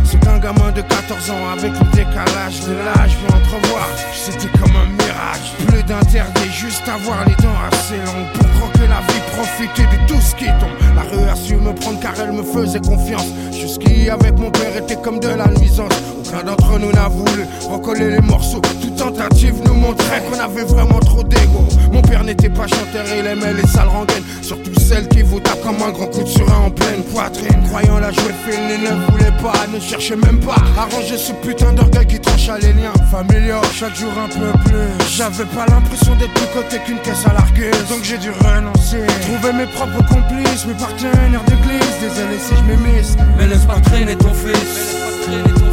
C'est 0.04 0.20
qu'un 0.20 0.40
gamin 0.40 0.72
de 0.72 0.82
14 0.82 1.32
ans 1.32 1.50
avec 1.54 1.72
le 1.72 1.86
décalage 1.96 2.62
de 2.68 2.74
l'âge 2.74 3.18
Puis 3.18 3.34
entrevoir. 3.34 3.88
C'était 4.14 4.50
comme 4.60 4.73
juste 6.64 6.88
avoir 6.88 7.26
les 7.26 7.36
dents 7.44 7.60
assez 7.72 7.98
longues 7.98 8.32
Pour 8.34 8.50
croquer 8.62 8.88
la 8.88 9.02
vie 9.12 9.24
profiter 9.36 9.84
de 9.84 10.08
tout 10.08 10.22
ce 10.22 10.36
qui 10.36 10.46
tombe. 10.46 10.78
La 10.96 11.02
rue 11.02 11.30
a 11.30 11.36
su 11.36 11.56
me 11.56 11.74
prendre 11.74 12.00
car 12.00 12.14
elle 12.20 12.32
me 12.32 12.44
faisait 12.44 12.80
confiance. 12.80 13.28
Jusqu'y 13.52 14.10
avec 14.10 14.38
mon 14.38 14.52
père 14.52 14.76
était 14.78 14.96
comme 14.96 15.20
de 15.20 15.28
la 15.28 15.48
nuisance. 15.48 15.92
Aucun 16.20 16.44
d'entre 16.44 16.80
nous 16.80 16.92
n'a 16.92 17.08
voulu 17.08 17.46
recoller 17.70 18.12
les 18.12 18.22
morceaux. 18.22 18.62
Toute 18.82 18.96
tentative 18.96 19.56
nous 19.66 19.74
montrait 19.74 20.22
qu'on 20.24 20.40
avait 20.40 20.64
vraiment 20.64 21.00
trop 21.00 21.24
d'ego. 21.24 21.68
Mon 21.92 22.02
père 22.02 22.24
n'était 22.24 22.50
pas 22.50 22.68
chanteur, 22.68 23.06
il 23.18 23.26
aimait 23.26 23.54
les 23.54 23.68
sales 23.68 23.90
rengaines. 23.90 24.24
Surtout 24.42 24.80
celles 24.80 25.08
qui 25.10 25.22
vous 25.22 25.40
tapent 25.40 25.62
comme 25.64 25.82
un 25.82 25.92
grand 25.92 26.08
coup 26.08 26.24
de 26.24 26.28
surin 26.28 26.66
en 26.68 26.72
pleine 26.72 27.04
poitrine. 27.04 27.64
Croyant 27.70 28.00
la 28.00 28.12
jouer 28.12 28.34
fine, 28.46 28.70
il 28.76 28.84
ne 28.84 29.12
voulait 29.12 29.38
pas, 29.42 29.54
ne 29.74 29.80
cherchait 29.80 30.16
même 30.16 30.40
pas 30.40 30.62
à 30.78 30.86
ranger 30.86 31.18
ce 31.18 31.34
putain 31.34 31.74
d'orgueil 31.74 32.08
qui 32.08 32.20
trancha 32.20 32.58
les 32.60 32.74
liens 32.74 32.94
familiaux. 33.12 33.62
Chaque 33.74 33.96
jour 33.96 34.12
un 34.18 34.30
peu 34.30 34.58
plus. 34.66 35.08
J'avais 35.16 35.46
pas 35.46 35.66
l'impression 35.68 36.16
d'être 36.16 36.34
côté 36.54 36.78
qu'une 36.86 37.00
caisse 37.00 37.26
à 37.26 37.34
larguer. 37.34 37.72
Donc 37.90 38.04
j'ai 38.04 38.18
dû 38.18 38.30
renoncer. 38.30 39.06
Trouver 39.22 39.54
mes 39.54 39.66
propres 39.66 40.06
complices, 40.08 40.66
mes 40.66 40.76
partenaires 40.76 41.44
d'église. 41.48 41.96
Désolé 42.02 42.38
si 42.40 42.56
je 42.56 42.64
m'émisse. 42.64 43.16
Mais 43.38 43.48
laisse 43.48 43.66
pas 43.66 43.80
traîner 43.80 44.16
ton 44.16 44.34
fils. 44.34 44.54
Mais 44.54 44.56
laisse 44.56 44.94
pas 45.02 45.24
traîner 45.24 45.54
ton 45.60 45.66
fils. 45.66 45.73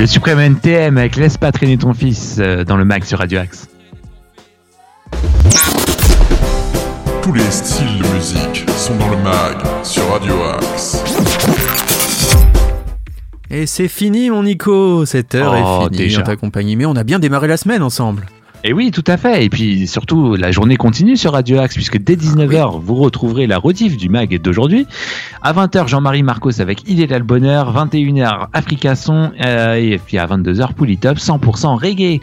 Le 0.00 0.06
Suprême 0.06 0.38
NTM 0.40 0.96
avec 0.96 1.16
Laisse 1.16 1.36
pas 1.36 1.52
traîner 1.52 1.76
ton 1.76 1.92
fils 1.92 2.36
euh, 2.38 2.64
dans 2.64 2.78
le 2.78 2.86
mag 2.86 3.04
sur 3.04 3.18
Radio 3.18 3.40
Axe. 3.40 3.68
Tous 7.20 7.34
les 7.34 7.50
styles 7.50 7.98
de 7.98 8.14
musique 8.14 8.64
sont 8.78 8.96
dans 8.96 9.10
le 9.10 9.18
mag 9.18 9.58
sur 9.82 10.10
Radio 10.10 10.32
Axe. 10.58 11.04
Et 13.50 13.66
c'est 13.66 13.88
fini 13.88 14.30
mon 14.30 14.44
Nico, 14.44 15.04
cette 15.04 15.34
heure 15.34 15.52
Oh, 15.54 15.82
est 15.82 15.94
finie 15.94 15.98
déjà. 15.98 16.20
en 16.22 16.24
ta 16.24 16.36
compagnie. 16.36 16.76
Mais 16.76 16.86
on 16.86 16.96
a 16.96 17.04
bien 17.04 17.18
démarré 17.18 17.46
la 17.46 17.58
semaine 17.58 17.82
ensemble. 17.82 18.24
Et 18.62 18.74
oui, 18.74 18.90
tout 18.90 19.04
à 19.06 19.16
fait. 19.16 19.44
Et 19.44 19.48
puis 19.48 19.86
surtout, 19.86 20.36
la 20.36 20.50
journée 20.50 20.76
continue 20.76 21.16
sur 21.16 21.32
Radio 21.32 21.58
Axe, 21.58 21.74
puisque 21.74 21.96
dès 21.98 22.14
19h, 22.14 22.78
vous 22.80 22.94
retrouverez 22.96 23.46
la 23.46 23.56
rediff 23.56 23.96
du 23.96 24.10
mag 24.10 24.38
d'aujourd'hui. 24.40 24.86
À 25.40 25.54
20h, 25.54 25.88
Jean-Marie 25.88 26.22
Marcos 26.22 26.60
avec 26.60 26.82
Il 26.86 27.00
est 27.00 27.06
là 27.06 27.18
le 27.18 27.24
bonheur. 27.24 27.72
21h, 27.74 28.48
Africa 28.52 28.94
Son. 28.96 29.32
euh, 29.42 29.74
et 29.74 29.98
puis 29.98 30.18
à 30.18 30.26
22h, 30.26 30.74
Polytop, 30.74 31.16
100% 31.16 31.80
reggae 31.80 32.20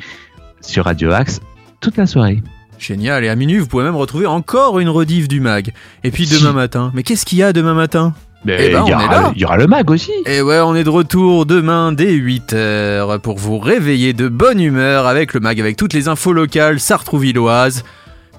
sur 0.61 0.85
Radio 0.85 1.11
Axe 1.11 1.41
toute 1.81 1.97
la 1.97 2.05
soirée. 2.05 2.43
Génial, 2.77 3.23
et 3.23 3.29
à 3.29 3.35
minuit, 3.35 3.57
vous 3.57 3.65
pouvez 3.65 3.83
même 3.83 3.95
retrouver 3.95 4.27
encore 4.27 4.77
une 4.79 4.89
rediff 4.89 5.27
du 5.27 5.39
mag. 5.39 5.73
Et 6.03 6.11
puis 6.11 6.27
demain 6.27 6.53
matin. 6.53 6.91
Mais 6.93 7.01
qu'est-ce 7.01 7.25
qu'il 7.25 7.39
y 7.39 7.43
a 7.43 7.51
demain 7.51 7.73
matin? 7.73 8.13
Eh 8.43 8.47
ben, 8.47 8.59
il, 8.65 8.71
y 8.71 8.75
on 8.75 8.87
est 8.87 8.93
aura, 8.93 9.07
là. 9.21 9.31
il 9.35 9.41
y 9.41 9.45
aura 9.45 9.57
le 9.57 9.67
mag 9.67 9.89
aussi. 9.89 10.11
Et 10.25 10.41
ouais, 10.41 10.59
on 10.59 10.75
est 10.75 10.83
de 10.83 10.89
retour 10.89 11.45
demain 11.45 11.91
dès 11.91 12.13
8h 12.13 13.19
pour 13.19 13.37
vous 13.37 13.59
réveiller 13.59 14.13
de 14.13 14.27
bonne 14.27 14.59
humeur 14.61 15.05
avec 15.07 15.33
le 15.33 15.39
mag, 15.39 15.59
avec 15.59 15.75
toutes 15.75 15.93
les 15.93 16.07
infos 16.07 16.33
locales 16.33 16.79
sartrouvilloises. 16.79 17.83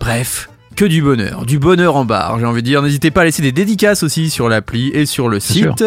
Bref, 0.01 0.49
que 0.76 0.84
du 0.84 1.03
bonheur, 1.03 1.44
du 1.44 1.59
bonheur 1.59 1.96
en 1.96 2.05
barre, 2.05 2.38
j'ai 2.38 2.46
envie 2.46 2.62
de 2.62 2.66
dire. 2.66 2.82
N'hésitez 2.82 3.11
pas 3.11 3.22
à 3.22 3.24
laisser 3.24 3.42
des 3.42 3.53
dédicaces 3.53 4.03
aussi 4.03 4.30
sur 4.30 4.49
l'appli 4.49 4.88
et 4.94 5.07
sur 5.07 5.28
le 5.28 5.40
site. 5.40 5.84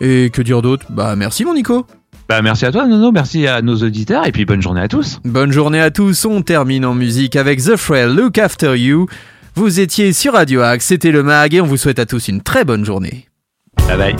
Et 0.00 0.30
que 0.30 0.42
dire 0.42 0.60
d'autre? 0.60 0.86
Bah 0.90 1.16
merci 1.16 1.44
mon 1.44 1.54
Nico. 1.54 1.86
Bah, 2.28 2.42
merci 2.42 2.66
à 2.66 2.72
toi, 2.72 2.86
Nono. 2.86 3.12
Merci 3.12 3.46
à 3.46 3.62
nos 3.62 3.76
auditeurs. 3.76 4.26
Et 4.26 4.32
puis 4.32 4.44
bonne 4.44 4.60
journée 4.60 4.80
à 4.80 4.88
tous. 4.88 5.20
Bonne 5.24 5.52
journée 5.52 5.80
à 5.80 5.90
tous, 5.92 6.24
on 6.24 6.42
termine 6.42 6.84
en 6.84 6.92
musique 6.94 7.36
avec 7.36 7.62
The 7.62 7.76
Frail 7.76 8.14
Look 8.14 8.36
After 8.38 8.76
You. 8.76 9.06
Vous 9.54 9.80
étiez 9.80 10.12
sur 10.12 10.34
Radio 10.34 10.60
Axe, 10.60 10.86
c'était 10.86 11.12
le 11.12 11.22
mag 11.22 11.54
et 11.54 11.60
on 11.60 11.66
vous 11.66 11.76
souhaite 11.76 11.98
à 11.98 12.04
tous 12.04 12.28
une 12.28 12.42
très 12.42 12.64
bonne 12.64 12.84
journée. 12.84 13.28
Bye 13.86 13.96
bye. 13.96 14.16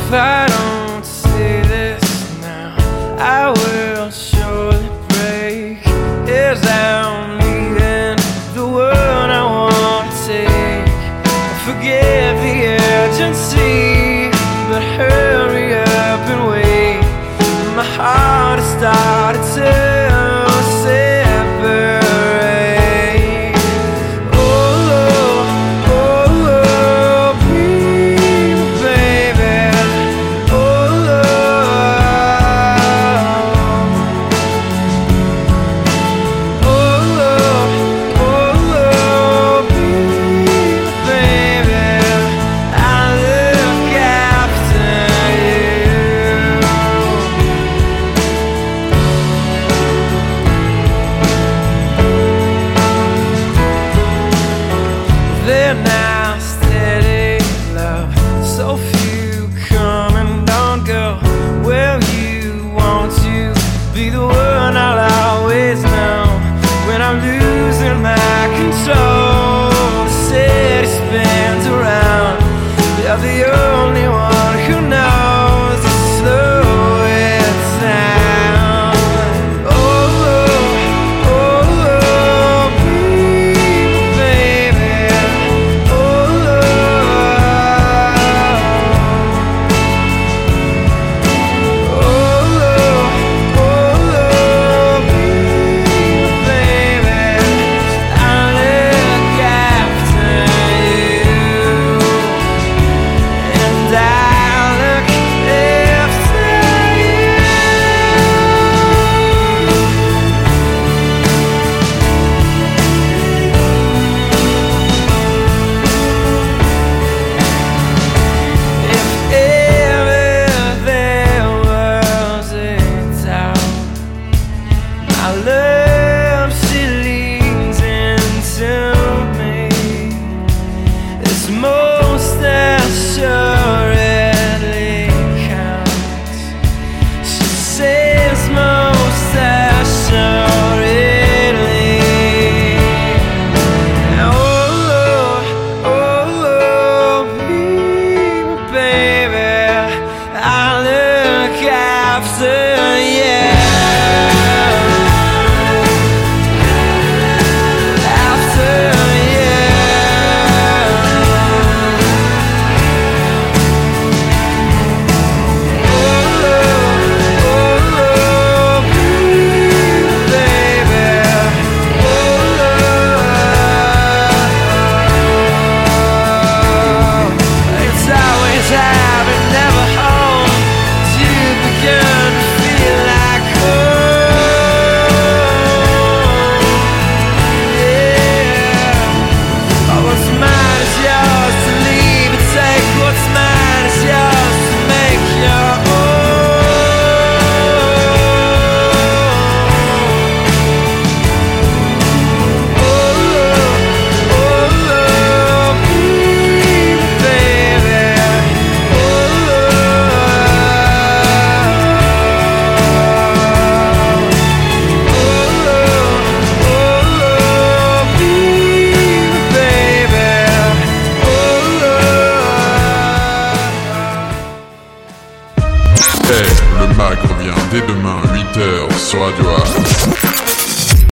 If 0.00 0.14
I 0.14 0.46
don't 0.48 1.04
say 1.04 1.62
this 1.62 2.40
now, 2.40 2.76
I 3.18 3.50
will 3.50 4.10
surely 4.10 4.88
break. 5.08 5.86
As 6.28 6.64
I'm 6.66 7.37